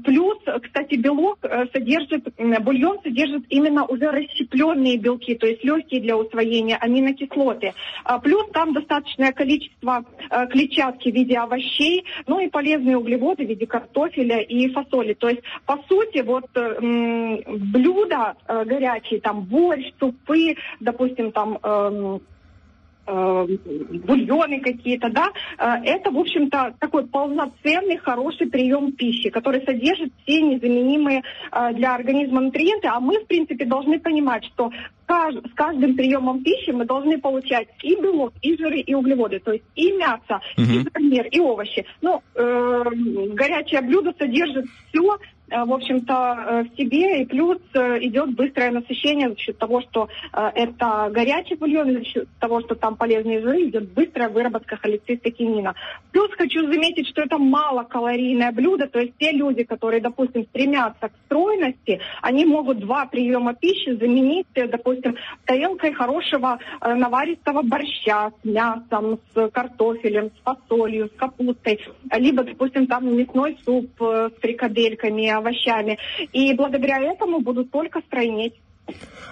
[0.05, 6.17] Плюс, кстати, белок э, содержит, бульон содержит именно уже расщепленные белки, то есть легкие для
[6.17, 7.73] усвоения аминокислоты.
[8.23, 13.67] Плюс там достаточное количество э, клетчатки в виде овощей, ну и полезные углеводы в виде
[13.67, 15.15] картофеля и фасоли.
[15.15, 22.21] То есть, по сути, вот э, блюда э, горячие, там борщ, супы, допустим, там эм,
[23.07, 23.47] э,
[24.05, 25.29] бульоны какие-то, да,
[25.59, 31.23] э, это, в общем-то, такой полноценный, хороший прием пищи, который содержит все незаменимые
[31.53, 34.71] э, для организма нутриенты, а мы, в принципе, должны понимать, что
[35.09, 39.65] с каждым приемом пищи мы должны получать и белок, и жиры, и углеводы, то есть
[39.77, 40.89] и мясо, и Мгм.
[40.93, 41.87] гарнир, и овощи.
[42.03, 42.85] Ну, э,
[43.35, 45.17] горячее блюдо содержит все,
[45.49, 50.09] в общем-то, э, в себе, и плюс э, идет быстрое насыщение за счет того, что
[50.33, 55.75] э, это горячий бульон, за счет того, что там полезные жиры, идет быстрая выработка холецистокинина.
[56.11, 61.13] Плюс хочу заметить, что это малокалорийное блюдо, то есть те люди, которые, допустим, стремятся к
[61.27, 68.45] стройности, они могут два приема пищи заменить, э, допустим, тарелкой хорошего э, наваристого борща с
[68.45, 71.81] мясом, с картофелем, с фасолью, с капустой,
[72.19, 75.99] либо, допустим, там мясной суп э, с фрикадельками, овощами.
[76.33, 78.55] И благодаря этому будут только стройнеть.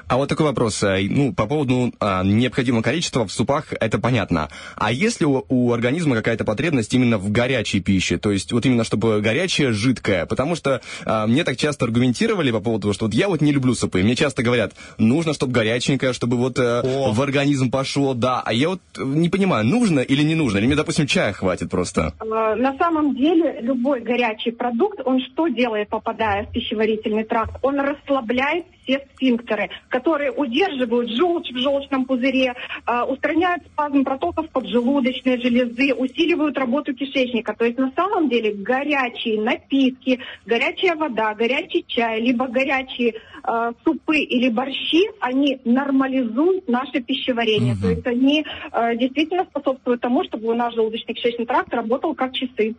[0.06, 0.82] А вот такой вопрос.
[0.82, 4.51] э, Ну, по поводу а, необходимого количества в супах, это понятно.
[4.76, 8.18] А если у, у организма какая-то потребность именно в горячей пище?
[8.18, 10.26] То есть вот именно чтобы горячая, жидкая?
[10.26, 13.51] Потому что а, мне так часто аргументировали по поводу того, что вот я вот не
[13.52, 14.02] люблю супы.
[14.02, 16.82] Мне часто говорят, нужно, чтобы горяченькое, чтобы вот э,
[17.12, 18.43] в организм пошло, да.
[18.44, 20.59] А я вот не понимаю, нужно или не нужно?
[20.59, 22.12] Или мне, допустим, чая хватит просто?
[22.20, 27.56] Э, На самом деле любой горячий продукт, он что делает, попадая в пищеварительный тракт?
[27.62, 32.55] Он расслабляет все сфинктеры, которые удерживают желчь в желчном пузыре,
[32.86, 37.55] э, устраняют спазм протоков поджелудочной железы, усиливают работу кишечника.
[37.55, 44.19] То есть на самом деле горячие напитки, горячая вода, горячий чай, либо горячие э, супы
[44.19, 47.74] или борщи, они нормализуют наше пищеварение.
[47.81, 52.74] То есть они э, действительно способствуют тому, чтобы у нас желудочно-кишечный тракт работал как часы.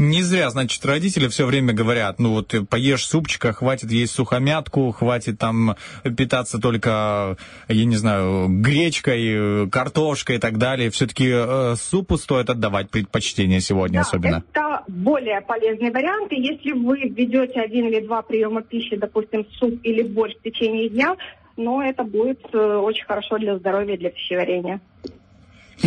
[0.00, 4.92] Не зря, значит, родители все время говорят, ну вот э, поешь супчика, хватит есть сухомятку,
[4.92, 5.76] хватит там
[6.16, 7.36] питаться только,
[7.68, 10.88] я не знаю, гречкой, э, картошкой и так далее.
[10.88, 11.30] Все-таки
[11.76, 14.42] супу стоит отдавать предпочтение сегодня Да, особенно.
[14.52, 16.32] Это более полезный вариант.
[16.32, 20.88] И если вы ведете один или два приема пищи, допустим, суп или борщ в течение
[20.88, 21.14] дня,
[21.58, 24.80] но это будет э, очень хорошо для здоровья, для пищеварения.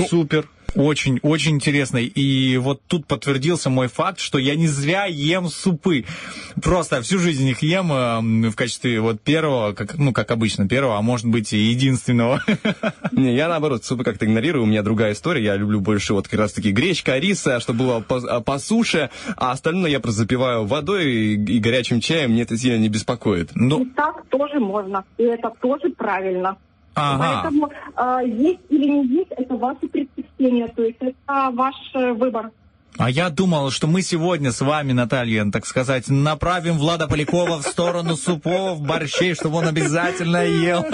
[0.08, 0.48] Супер.
[0.76, 1.98] Очень, очень интересно.
[1.98, 6.06] И вот тут подтвердился мой факт, что я не зря ем супы.
[6.62, 10.98] Просто всю жизнь их ем э, в качестве вот первого, как, ну, как обычно, первого,
[10.98, 12.42] а может быть и единственного.
[13.12, 16.40] Не, я наоборот, супы как-то игнорирую, у меня другая история, я люблю больше вот как
[16.40, 21.06] раз-таки гречка, риса, чтобы было по, а, по суше, а остальное я просто запиваю водой
[21.06, 23.52] и, и горячим чаем, мне это сильно не беспокоит.
[23.56, 25.04] Ну, И так тоже можно.
[25.18, 26.58] И это тоже правильно.
[26.96, 27.42] Ага.
[27.44, 30.68] Поэтому э, есть или не есть, это ваше предпочтение.
[30.68, 32.52] То есть это ваш э, выбор.
[32.98, 37.64] А я думал, что мы сегодня с вами, Наталья, так сказать, направим Влада Полякова в
[37.64, 40.86] сторону супов, борщей, чтобы он обязательно ел.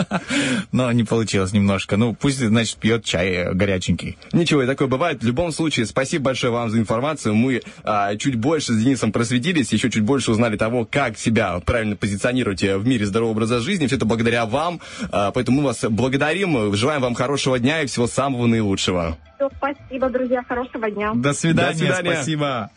[0.71, 1.97] Но не получилось немножко.
[1.97, 4.17] Ну, пусть, значит, пьет чай э, горяченький.
[4.31, 5.21] Ничего, и такое бывает.
[5.21, 7.35] В любом случае, спасибо большое вам за информацию.
[7.35, 11.97] Мы а, чуть больше с Денисом просветились, еще чуть больше узнали того, как себя правильно
[11.97, 13.88] позиционировать э, в мире здорового образа жизни.
[13.88, 14.80] Все это благодаря вам.
[15.11, 19.17] А, поэтому мы вас благодарим, желаем вам хорошего дня и всего самого наилучшего.
[19.39, 20.43] Все, спасибо, друзья.
[20.43, 21.13] Хорошего дня.
[21.15, 21.88] До свидания, До свидания.
[21.95, 22.71] Спасибо.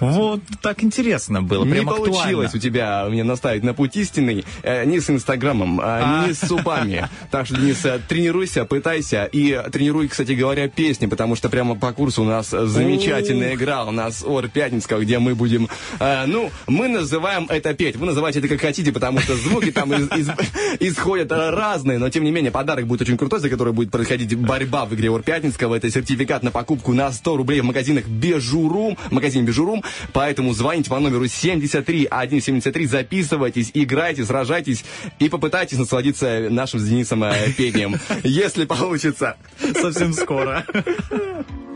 [0.00, 4.84] Вот так интересно было, Не прям получилось у тебя меня наставить на путь истинный э,
[4.84, 6.28] ни с Инстаграмом, а, А.
[6.28, 7.08] ни с супами.
[7.30, 9.24] Так что, Денис, э, тренируйся, пытайся.
[9.32, 13.84] И тренируй, кстати говоря, песни, потому что прямо по курсу у нас э, замечательная игра.
[13.84, 15.68] У нас Ор Пятницкого, где мы будем...
[16.00, 17.96] э, ну, мы называем это петь.
[17.96, 20.30] Вы называете это как хотите, потому что звуки там из- из-
[20.80, 21.98] исходят э, разные.
[21.98, 25.10] Но, тем не менее, подарок будет очень крутой, за который будет происходить борьба в игре
[25.10, 25.74] Ор Пятницкого.
[25.74, 28.96] Это сертификат на покупку на 100 рублей в магазинах Бежурум.
[29.10, 29.82] Магазин Бежурум.
[30.12, 34.84] Поэтому звоните по номеру 73 173, записывайтесь, играйте, сражайтесь
[35.18, 37.96] и попытайтесь насладиться нашим с Денисом э, пением.
[38.22, 39.36] Если получится.
[39.80, 40.64] Совсем скоро.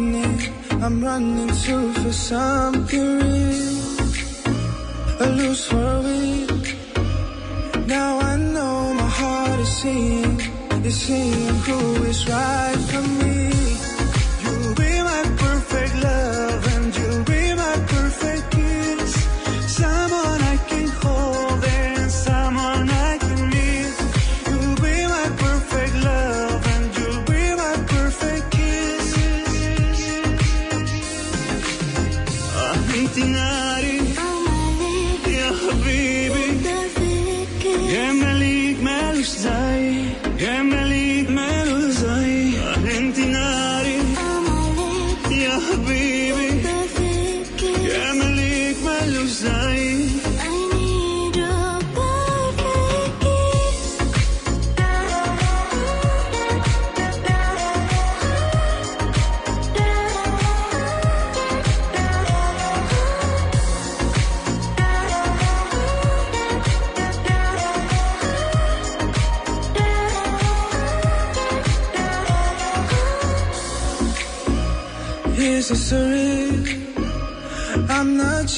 [0.00, 0.52] running
[0.82, 3.80] I'm running to for something real.
[5.20, 6.02] A loose for
[7.86, 10.40] now I know my heart is seeing
[10.84, 13.19] is seeing who is right for me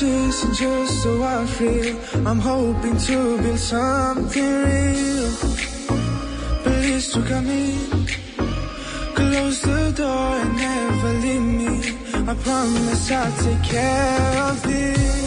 [0.02, 1.96] Just so I feel.
[2.26, 5.30] I'm hoping to build something real.
[6.64, 7.78] Please look at me.
[9.14, 12.28] Close the door and never leave me.
[12.28, 15.21] I promise I'll take care of this.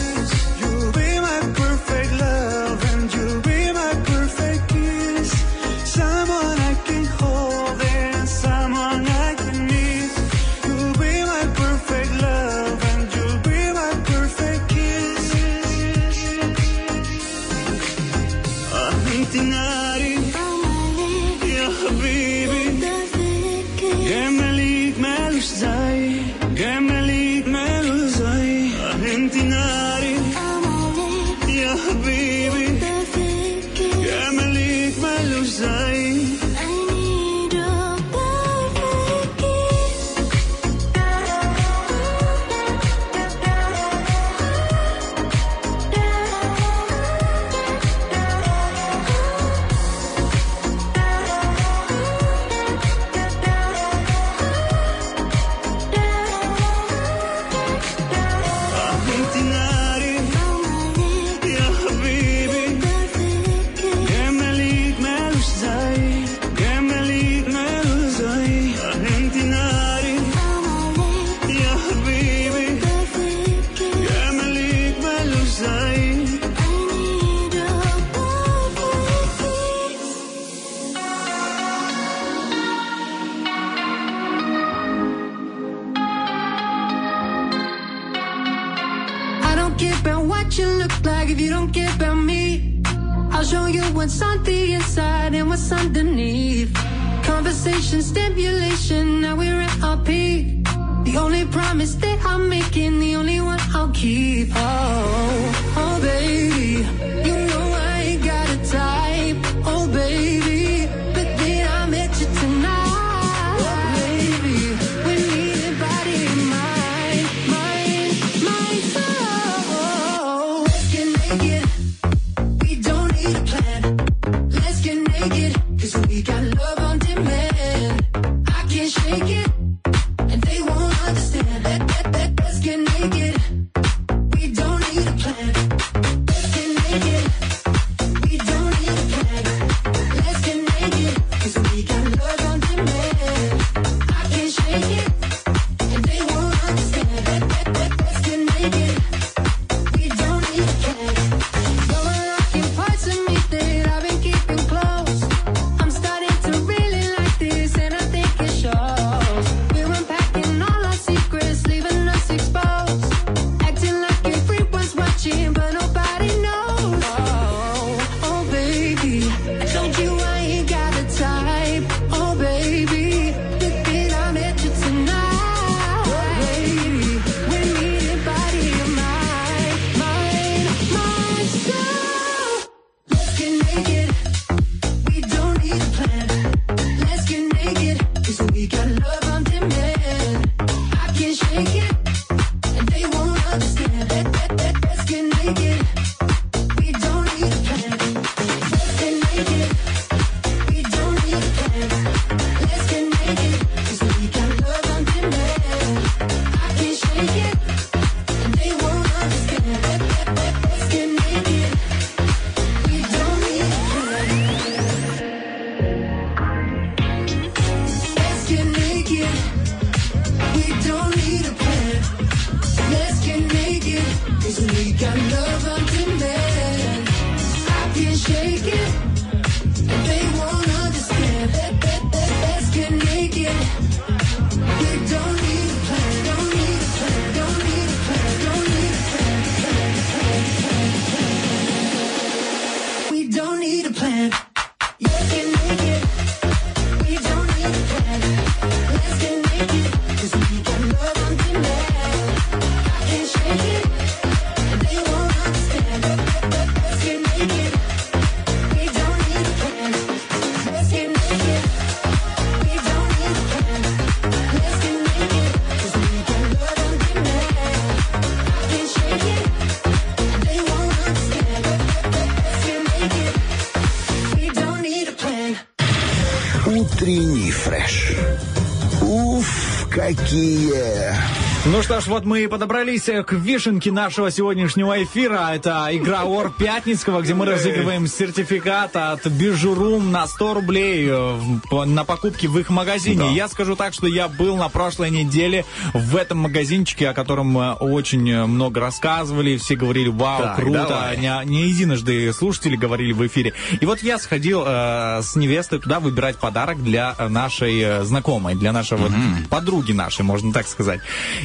[282.06, 285.50] Ж, вот мы и подобрались к вишенке нашего сегодняшнего эфира.
[285.52, 292.04] Это игра Ор Пятницкого, где мы разыгрываем сертификат от Бижурум на 100 рублей э, на
[292.04, 293.18] покупки в их магазине.
[293.18, 293.30] Да.
[293.30, 295.64] Я скажу так, что я был на прошлой неделе
[295.94, 299.56] в этом магазинчике, о котором мы очень э, много рассказывали.
[299.56, 300.86] Все говорили, вау, Так, круто.
[300.88, 301.16] давай.
[301.16, 303.52] Не, не единожды слушатели говорили в эфире.
[303.80, 308.54] И вот я сходил э, с невестой туда выбирать подарок для э, нашей э, знакомой,
[308.54, 309.10] для нашей вот
[309.50, 311.00] подруги нашей, можно так сказать.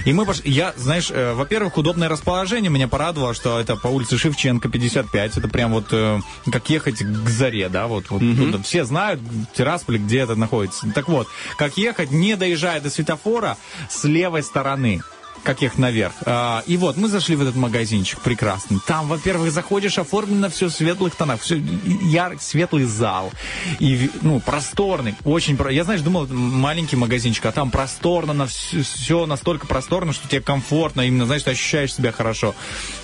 [0.06, 4.18] И мы пошли, я, знаешь, э, во-первых, удобное расположение меня порадовало, что это по улице
[4.18, 6.19] Шевченко 55, это прям вот э,
[6.52, 8.61] как ехать к заре, да, вот, вот туда.
[8.61, 9.22] все знают
[9.53, 10.91] Тирасполь, где это находится.
[10.94, 13.57] Так вот, как ехать, не доезжая до светофора
[13.90, 15.02] с левой стороны
[15.44, 16.14] как ехать наверх.
[16.26, 18.80] А, и вот, мы зашли в этот магазинчик прекрасный.
[18.86, 23.32] Там, во-первых, заходишь, оформлено все в светлых тонах, все яркий, светлый зал.
[23.80, 25.58] И, ну, просторный, очень...
[25.72, 31.02] Я, знаешь, думал, маленький магазинчик, а там просторно, на все, настолько просторно, что тебе комфортно,
[31.02, 32.56] именно, знаешь, ты ощущаешь себя хорошо.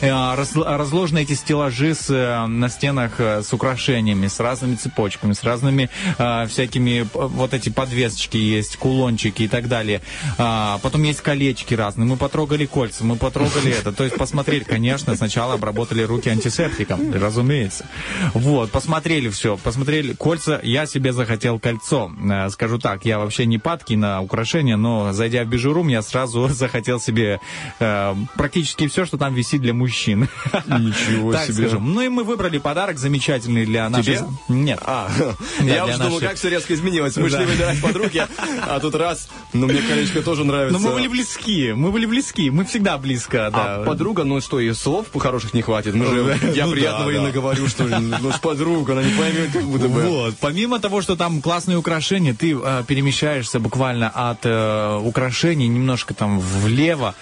[0.02, 5.34] А, раз- разложены эти стеллажи с, э, на стенах э, с украшениями, с разными цепочками,
[5.34, 10.02] с разными э, всякими, вот эти подвесочки есть, кулончики и так далее.
[10.38, 12.08] А, потом есть колечки разные.
[12.08, 13.94] Мы потрогали кольца, мы потрогали это.
[13.94, 17.86] То есть посмотрели, конечно, сначала обработали руки антисептиком, разумеется.
[18.34, 20.60] Вот, посмотрели все, посмотрели кольца.
[20.62, 22.12] Я себе захотел кольцо.
[22.30, 26.48] Э, Скажу так, я вообще не падкий на украшения, но зайдя в бижурум, я сразу
[26.50, 27.40] захотел себе
[27.80, 30.28] э, практически все, что там висит для мужчин.
[30.68, 31.54] Ничего Так себе.
[31.70, 31.94] скажем.
[31.94, 34.18] Ну и мы выбрали подарок замечательный для нашей...
[34.18, 34.26] Тебе?
[34.50, 34.80] Нет.
[34.84, 35.10] А,
[35.60, 37.16] Да, я для уж думал, нашей- как все резко изменилось.
[37.16, 37.38] Мы Да.
[37.38, 38.26] шли выбирать подруги,
[38.68, 40.78] а тут раз, ну мне колечко тоже нравится.
[40.80, 42.17] Но мы были близки, мы были близки,
[42.50, 43.76] мы всегда близко, да.
[43.78, 45.96] А подруга, ну что, и слов хороших не хватит.
[45.96, 47.96] Мы же, я Ну приятного и наговорю, что ли.
[47.98, 50.02] Ну ж подруга, она не поймет, как будто бы.
[50.02, 50.36] Вот.
[50.40, 56.40] Помимо того, что там классные украшения, ты э, перемещаешься буквально от э, украшений немножко там
[56.40, 57.16] влево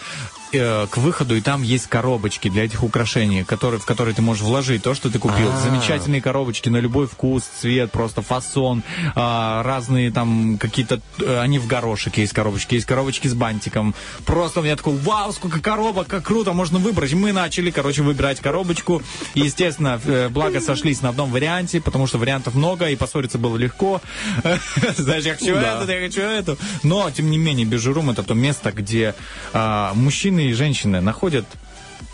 [0.51, 4.43] э, к выходу, и там есть коробочки для этих украшений, которые, в которые ты можешь
[4.43, 5.51] вложить то, что ты купил.
[5.51, 5.61] А.
[5.61, 8.83] Замечательные коробочки на любой вкус, цвет, просто фасон,
[9.15, 13.95] а, разные там какие-то, э, они в горошек есть коробочки, есть коробочки с бантиком.
[14.25, 17.13] Просто у меня такой, вау, сколько коробок, как круто, можно выбрать.
[17.13, 19.01] Мы начали, короче, выбирать коробочку.
[19.33, 24.01] Естественно, э, благо сошлись на одном варианте, потому что вариантов много, и поссориться было легко.
[24.97, 26.57] Знаешь, я хочу это, я хочу это.
[26.83, 29.15] Но, тем не менее, Бижурум это то место, где
[29.53, 31.45] а, мужчины и женщины находят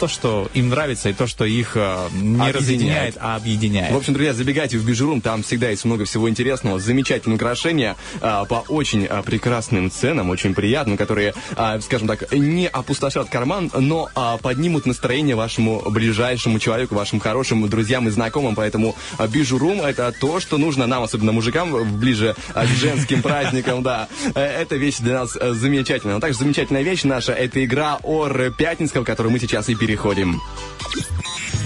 [0.02, 2.56] то, что им нравится, и то, что их а, не Объединяет.
[2.56, 3.94] разъединяет, а объединяет.
[3.94, 8.46] В общем, друзья, забегайте в Бижурум, там всегда есть много всего интересного, замечательные украшения а,
[8.46, 14.10] по очень а, прекрасным ценам, очень приятным, которые, а, скажем так, не опустошат карман, но
[14.16, 20.12] а, поднимут настроение вашему ближайшему человеку, вашим хорошим друзьям и знакомым, поэтому а, Бижурум это
[20.20, 24.08] то, что нужно нам, особенно мужикам, ближе а, к женским праздникам, да.
[24.34, 26.16] Э, Эта вещь для нас э, замечательная.
[26.16, 30.40] Но также замечательная вещь наша, это игра Ор Пятницкого, которую мы сейчас и переходим.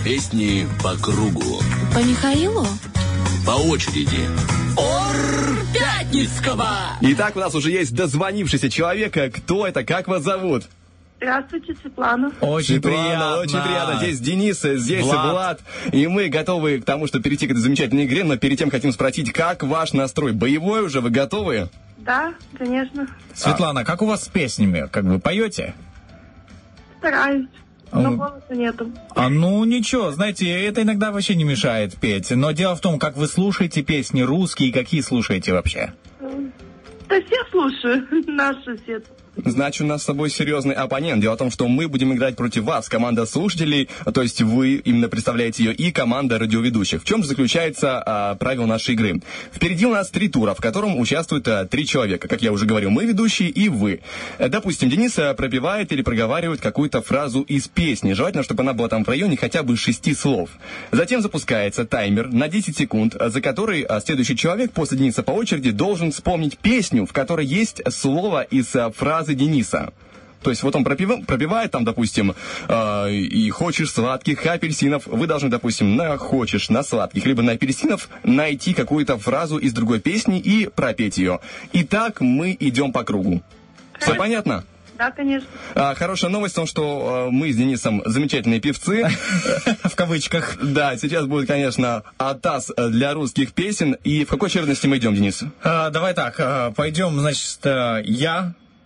[0.04, 1.62] Песни по кругу,
[1.94, 2.66] По Михаилу?
[3.46, 4.28] по очереди.
[5.72, 6.68] Пятницкого!
[7.02, 9.16] Итак, у нас уже есть дозвонившийся человек.
[9.36, 9.84] Кто это?
[9.84, 10.64] Как вас зовут?
[11.18, 12.32] Здравствуйте, Светлана.
[12.42, 13.38] Очень Светлана, приятно.
[13.38, 13.98] очень приятно.
[14.00, 15.32] Здесь Денис, здесь Влад.
[15.32, 15.62] Влад.
[15.92, 18.24] И мы готовы к тому, чтобы перейти к этой замечательной игре.
[18.24, 20.34] Но перед тем хотим спросить, как ваш настрой?
[20.34, 21.00] Боевой уже?
[21.00, 21.70] Вы готовы?
[22.00, 23.08] Да, конечно.
[23.36, 24.88] Светлана, как у вас с песнями?
[24.92, 25.76] Как вы поете?
[26.98, 27.48] Стараюсь.
[27.92, 28.18] Но М.
[28.18, 28.92] голоса нету.
[29.16, 32.32] А ну ничего, знаете, это иногда вообще не мешает петь.
[32.32, 35.94] Но дело в том, как вы слушаете песни русские, какие слушаете вообще?
[36.20, 39.06] Да всех слушаю, наш сосед.
[39.44, 41.22] Значит, у нас с тобой серьезный оппонент.
[41.22, 45.10] Дело в том, что мы будем играть против вас, команда слушателей, то есть вы именно
[45.10, 47.02] представляете ее, и команда радиоведущих.
[47.02, 49.22] В чем же заключается а, правило нашей игры?
[49.54, 52.28] Впереди у нас три тура, в котором участвуют а, три человека.
[52.28, 54.00] Как я уже говорил, мы ведущие и вы.
[54.38, 58.14] Э, Допустим, Денис а, пропевает или проговаривает какую-то фразу из песни.
[58.14, 60.50] Желательно, чтобы она была там в районе хотя бы шести слов.
[60.92, 65.72] Затем запускается таймер на 10 секунд, за который а, следующий человек после Дениса по очереди
[65.72, 68.90] должен вспомнить песню, в которой есть слово из а,
[69.26, 69.94] фразы Дениса.
[70.42, 72.36] То есть вот он пропива- пропевает там, допустим,
[72.68, 78.10] э, и хочешь сладких апельсинов, вы должны, допустим, на хочешь, на сладких, либо на апельсинов
[78.24, 81.40] найти какую-то фразу из другой песни и пропеть ее.
[81.74, 83.42] И так мы идем по кругу.
[84.00, 84.64] Все понятно?
[85.00, 85.50] Да, конечно.
[85.74, 89.04] А, хорошая новость в том, что э, мы с Денисом замечательные певцы.
[89.84, 90.58] В кавычках.
[90.62, 93.98] Да, сейчас будет, конечно, атас для русских песен.
[94.06, 95.44] И в какой очередности мы идем, Денис?
[95.64, 98.04] А, давай так, пойдем, значит, э,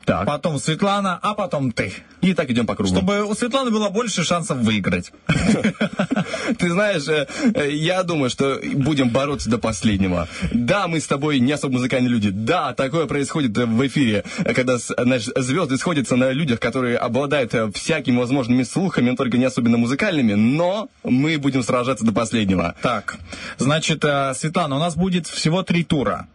[0.09, 1.93] я, потом Светлана, а потом ты.
[2.21, 2.93] И так идем по кругу.
[2.93, 5.11] Чтобы у Светланы было больше шансов выиграть.
[6.57, 10.27] Ты знаешь, э, э, я думаю, что будем бороться до последнего.
[10.51, 12.29] Да, мы с тобой не особо музыкальные люди.
[12.29, 14.23] Да, такое происходит в эфире,
[14.55, 19.45] когда знаешь, звезды сходятся на людях, которые обладают э, всякими возможными слухами, но только не
[19.45, 20.33] особенно музыкальными.
[20.33, 22.75] Но мы будем сражаться до последнего.
[22.81, 23.17] Так,
[23.57, 24.03] значит,
[24.35, 26.27] Светлана, у нас будет всего три тура.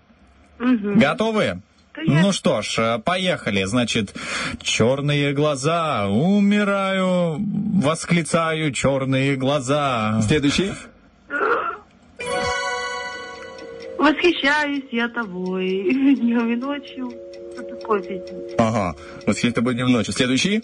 [0.59, 0.99] Мгм.
[0.99, 1.61] Готовы?
[1.97, 3.65] Ну что ж, э, поехали.
[3.65, 4.15] Значит,
[4.61, 10.21] черные глаза, умираю, восклицаю, черные глаза.
[10.27, 10.73] Следующий.
[13.99, 15.83] Восхищаюсь я тобой
[16.21, 17.11] днем и ночью.
[17.55, 18.39] Что такое песня?
[18.59, 18.97] Ага.
[19.27, 20.13] Восхитить тобой днем ночью.
[20.13, 20.63] Следующий.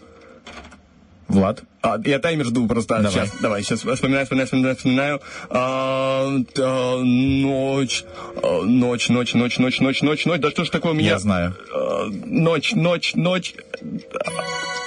[1.31, 1.63] Влад.
[1.83, 2.97] А, я таймер жду просто.
[2.97, 3.11] Давай.
[3.13, 5.21] Сейчас, давай, сейчас вспоминаю, вспоминаю, вспоминаю, вспоминаю.
[5.49, 8.05] А, а, ночь,
[8.43, 10.41] а, ночь, ночь, ночь, ночь, ночь, ночь, ночь.
[10.41, 11.11] Да что ж такое у меня?
[11.11, 11.55] Я знаю.
[11.75, 13.55] А, ночь, ночь, ночь.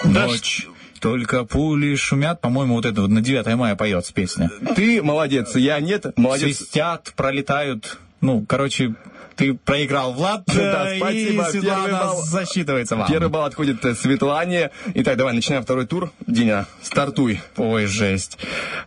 [0.03, 0.67] Да Ночь.
[0.99, 4.49] Только пули шумят, по-моему, вот это вот на 9 мая поется песня.
[4.75, 6.17] Ты молодец, я нет.
[6.17, 6.57] Молодец.
[6.57, 7.97] Свистят, пролетают.
[8.21, 8.95] Ну, короче,
[9.35, 11.43] ты проиграл Влад, Да, спасибо.
[11.47, 12.21] и Светлана Первый балл.
[12.23, 13.07] засчитывается вам.
[13.07, 14.71] Первый балл отходит э, Светлане.
[14.93, 16.11] Итак, давай, начинаем второй тур.
[16.27, 17.41] Диня, стартуй.
[17.57, 18.37] Ой, жесть.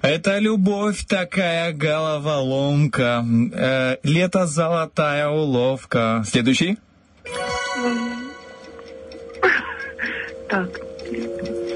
[0.02, 3.24] Это любовь такая головоломка.
[3.52, 6.23] Э, лето золотая уловка.
[6.27, 6.78] Следующий.
[10.48, 10.68] Так,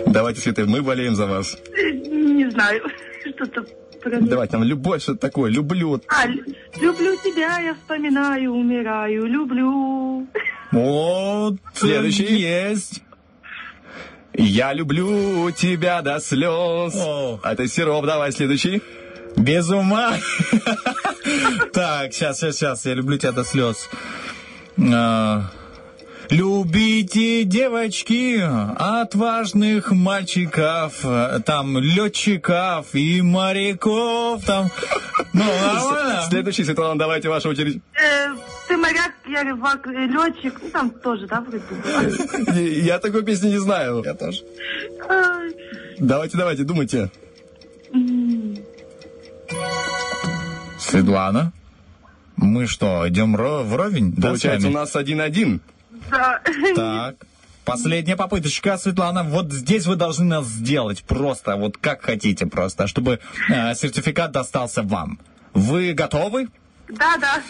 [0.06, 1.56] Давайте, Света, мы болеем за вас.
[1.76, 2.82] не знаю,
[3.36, 3.64] что-то...
[4.00, 5.50] про- Давайте, там любовь, что-то такое.
[5.50, 6.00] Люблю.
[6.08, 6.44] А, лю-
[6.80, 10.26] люблю тебя, я вспоминаю, умираю, люблю.
[10.72, 12.36] Вот, Следующий.
[12.40, 13.02] есть.
[14.34, 16.94] Я люблю тебя до слез.
[17.42, 18.82] Это сироп, давай, следующий.
[19.36, 20.14] Без ума.
[21.72, 22.86] Так, сейчас, сейчас, сейчас.
[22.86, 23.88] Я люблю тебя до слез.
[26.30, 28.38] Любите, девочки,
[28.78, 31.04] отважных мальчиков,
[31.44, 34.70] там, летчиков и моряков, там.
[35.32, 36.22] Ну, нормально?
[36.28, 37.82] Следующий, Светлана, давайте ваша очередь.
[38.00, 38.28] Э,
[38.68, 40.54] ты моряк, я рыбак, э, летчик.
[40.62, 42.60] Ну, там тоже, да, вроде бы?
[42.84, 44.02] Я такой песни не знаю.
[44.04, 44.42] Я тоже.
[45.08, 45.52] Ай,
[45.98, 47.10] Давайте, давайте, думайте.
[50.78, 51.52] Светлана,
[52.36, 54.12] мы что, идем ро- вровень?
[54.16, 55.60] Да, Получается, у нас один-один.
[56.10, 56.40] Да.
[56.74, 57.26] Так.
[57.64, 59.22] Последняя попыточка, Светлана.
[59.22, 64.82] Вот здесь вы должны нас сделать просто, вот как хотите просто, чтобы э, сертификат достался
[64.82, 65.20] вам.
[65.52, 66.48] Вы готовы?
[66.88, 67.42] Да, да.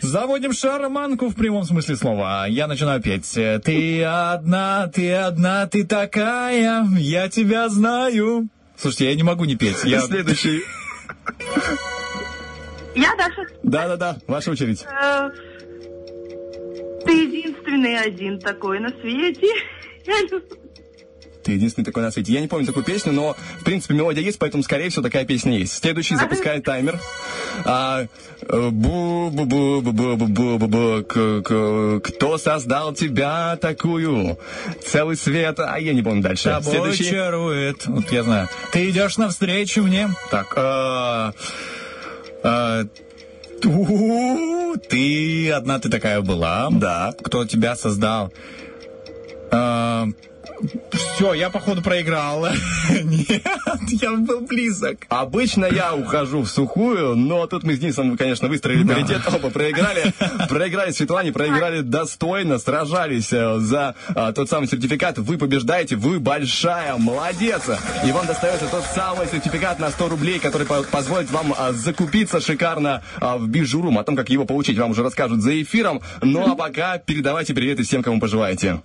[0.00, 2.46] Заводим шарманку в прямом смысле слова.
[2.48, 3.30] Я начинаю петь.
[3.30, 8.48] Ты одна, ты одна, ты такая, я тебя знаю.
[8.76, 9.84] Слушайте, я не могу не петь.
[9.84, 10.00] Я...
[10.00, 10.62] Следующий.
[12.94, 13.46] Я Даша.
[13.62, 14.84] Да-да-да, ваша очередь.
[17.06, 19.46] Ты единственный один такой на свете.
[21.44, 22.32] Ты единственный такой на свете.
[22.32, 25.56] Я не помню такую песню, но, в принципе, мелодия есть, поэтому, скорее всего, такая песня
[25.56, 25.74] есть.
[25.74, 26.98] Следующий запускает таймер.
[27.64, 28.06] А,
[28.42, 31.04] э, бу-бу-бу-бу-бу-бу-бу-бу.
[31.04, 34.36] К- к- Кто создал тебя такую?
[34.84, 35.60] Целый свет.
[35.60, 36.44] А я не помню дальше.
[36.48, 37.10] Тобой Следующий.
[37.10, 37.86] чарует.
[37.86, 38.48] Вот я знаю.
[38.72, 40.08] Ты идешь навстречу мне.
[40.32, 40.52] Так.
[44.88, 46.68] Ты одна ты такая была.
[46.70, 47.14] Да.
[47.22, 48.32] Кто тебя создал?
[50.92, 52.46] Все, я, походу, проиграл.
[53.04, 53.42] Нет,
[53.88, 54.98] я был близок.
[55.08, 60.12] Обычно я ухожу в сухую, но тут мы с Денисом, конечно, выстроили паритет, оба проиграли.
[60.48, 65.18] Проиграли Светлане, проиграли достойно, сражались э, за э, тот самый сертификат.
[65.18, 67.62] Вы побеждаете, вы большая, молодец.
[68.06, 72.40] И вам достается тот самый сертификат на 100 рублей, который по- позволит вам э, закупиться
[72.40, 73.98] шикарно э, в Бижурум.
[73.98, 76.00] О том, как его получить, вам уже расскажут за эфиром.
[76.22, 78.80] Ну а пока передавайте привет всем, кому пожелаете.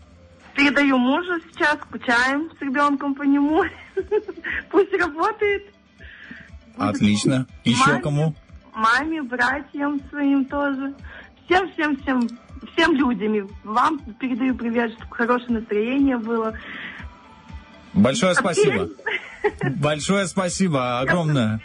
[0.61, 3.63] Передаю мужу сейчас, скучаем с ребенком по нему.
[4.69, 5.73] Пусть работает.
[6.77, 7.47] Отлично.
[7.63, 8.01] Еще Маме.
[8.01, 8.35] кому?
[8.75, 10.93] Маме, братьям своим тоже.
[11.45, 12.29] Всем, всем, всем,
[12.73, 13.49] всем людям.
[13.63, 16.55] Вам передаю привет, чтобы хорошее настроение было.
[17.93, 18.87] Большое спасибо.
[19.77, 21.59] Большое спасибо, огромное.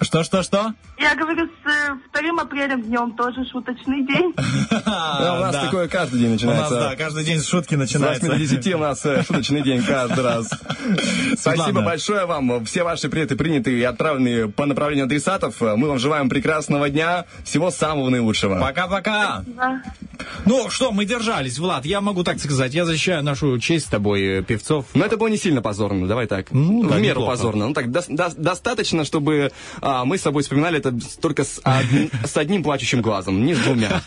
[0.00, 0.74] Что, что, что?
[0.98, 4.34] Я говорю, с э, 2 апреля днем тоже шуточный день.
[4.86, 6.74] Да, у нас такое каждый день начинается.
[6.74, 8.26] У нас, да, каждый день с шутки С начинается.
[8.26, 10.50] 8 до 10 у нас э, шуточный день каждый раз.
[11.38, 12.64] Спасибо большое вам.
[12.64, 15.60] Все ваши приветы приняты и отправлены по направлению адресатов.
[15.60, 17.24] Мы вам желаем прекрасного дня.
[17.44, 18.60] Всего самого наилучшего.
[18.60, 19.44] Пока-пока.
[20.34, 20.42] Да.
[20.46, 21.84] Ну что, мы держались, Влад.
[21.86, 22.74] Я могу так сказать.
[22.74, 24.86] Я защищаю нашу честь с тобой, э, певцов.
[24.94, 26.46] Но это было не сильно позорно, давай так.
[26.52, 27.30] Ну, да, в меру неплохо.
[27.36, 27.68] позорно.
[27.68, 32.28] Ну так, дос- дос- достаточно, чтобы а, мы с тобой вспоминали это только с, од-
[32.28, 34.02] с одним плачущим глазом, не с двумя.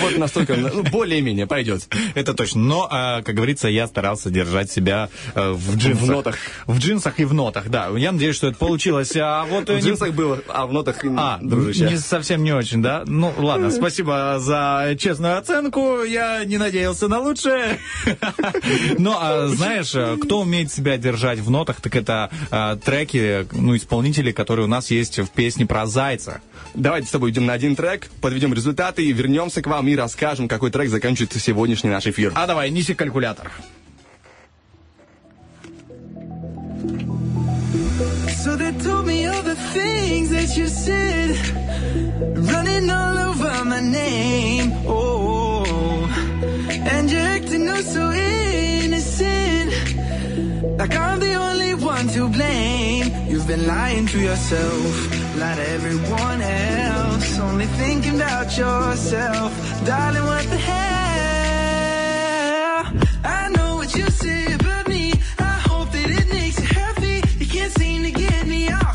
[0.00, 1.88] Вот настолько, ну, более-менее пойдет.
[2.14, 2.60] Это точно.
[2.60, 6.02] Но, э, как говорится, я старался держать себя э, в джинсах.
[6.02, 6.36] В нотах.
[6.66, 7.88] В джинсах и в нотах, да.
[7.96, 9.12] Я надеюсь, что это получилось.
[9.16, 11.88] А вот В не- джинсах было, а в нотах, А, дружище.
[11.88, 13.02] не совсем не очень, да?
[13.06, 16.02] Ну, ладно, спасибо за честную оценку.
[16.04, 17.78] Я не надеялся на лучшее.
[18.98, 23.76] Но, а, знаешь, э, кто умеет себя держать в нотах, так это э, треки, ну,
[23.76, 26.40] исполнители, которые у нас есть в песне про зайца.
[26.74, 30.48] Давайте с тобой идем на один трек, подведем результаты, и вернемся к вам и расскажем,
[30.48, 32.32] какой трек заканчивает сегодняшний наш эфир.
[32.34, 33.50] А давай, неси калькулятор.
[38.44, 41.36] So they told me all the things that you said,
[42.38, 44.72] running all over my name.
[44.86, 46.08] Oh,
[46.70, 49.72] and you're acting oh so innocent,
[50.78, 53.12] like I'm the only one to blame.
[53.28, 59.52] You've been lying to yourself, to everyone else, only thinking about yourself,
[59.84, 60.24] darling.
[60.24, 60.80] What the hell?
[63.22, 64.49] I know what you say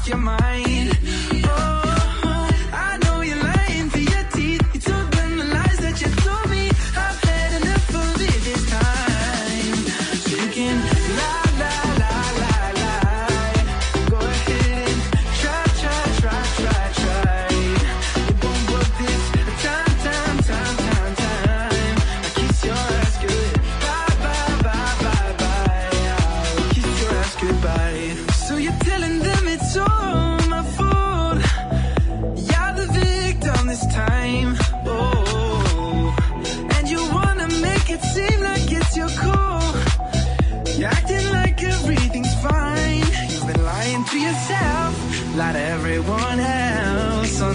[0.08, 0.45] your mind.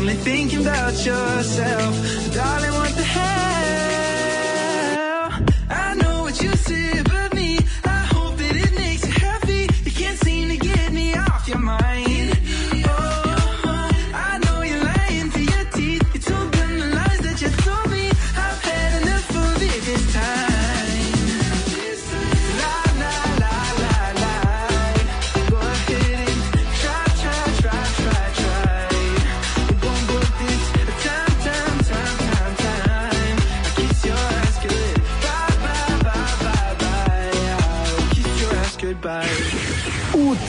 [0.00, 2.79] Only thinking about yourself, darling.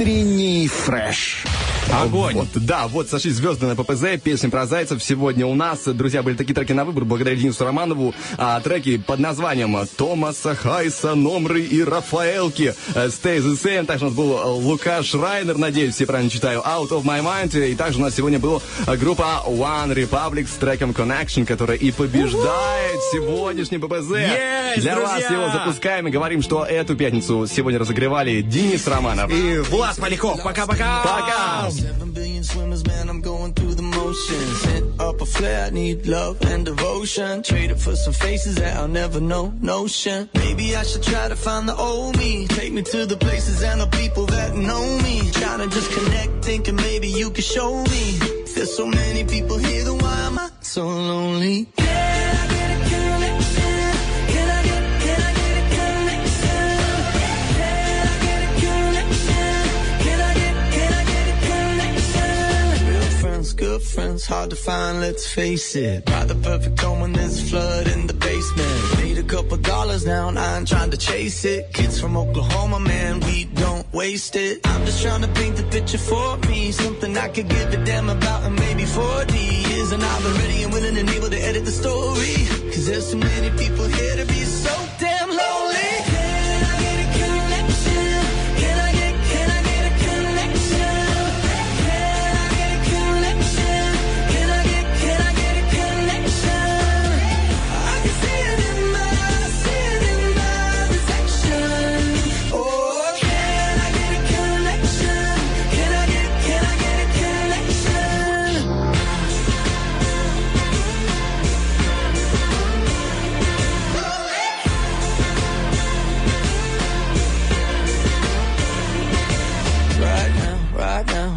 [0.02, 1.46] Утренний фреш.
[1.92, 2.36] Огонь.
[2.36, 5.04] Вот, да, вот сошли звезды на ППЗ, песня про зайцев.
[5.04, 8.14] Сегодня у нас, друзья, были такие треки на выбор, благодаря Денису Романову.
[8.38, 12.74] А, треки под названием Томаса Хайса, Номры и Рафаэлки.
[12.96, 13.86] э, Stay the same.
[13.86, 17.58] Также у нас был э, Лукаш Райнер, надеюсь, все правильно читаю, Out of my mind.
[17.70, 21.92] И также у нас сегодня была э, группа One Republic с треком Connection, которая и
[21.92, 24.12] побеждает сегодняшний ППЗ.
[24.12, 25.32] Есть, Для вас друзья!
[25.32, 29.32] его запускаем и говорим, что эту пятницу сегодня разогревали Денис Романов.
[29.32, 30.42] И Влад Поляков.
[30.44, 31.02] Пока-пока.
[31.04, 31.70] Пока!
[31.82, 34.64] Seven billion swimmers, man, I'm going through the motions.
[34.66, 37.42] Hit up a flare, I need love and devotion.
[37.42, 40.30] Trade it for some faces that I'll never know, notion.
[40.36, 42.46] Maybe I should try to find the old me.
[42.46, 45.32] Take me to the places and the people that know me.
[45.32, 48.20] Trying to just connect, thinking maybe you could show me.
[48.54, 51.66] There's so many people here, then why am I so lonely?
[51.78, 52.61] Can
[63.82, 66.06] it's hard to find, let's face it.
[66.06, 69.04] Buy the perfect home when there's a flood in the basement.
[69.04, 71.74] Need a couple dollars now, and I ain't trying to chase it.
[71.74, 74.66] Kids from Oklahoma, man, we don't waste it.
[74.66, 76.72] I'm just trying to paint the picture for me.
[76.72, 79.92] Something I could give a damn about in maybe 40 years.
[79.92, 82.36] And I've been ready and willing and able to edit the story.
[82.72, 84.42] Cause there's so many people here to be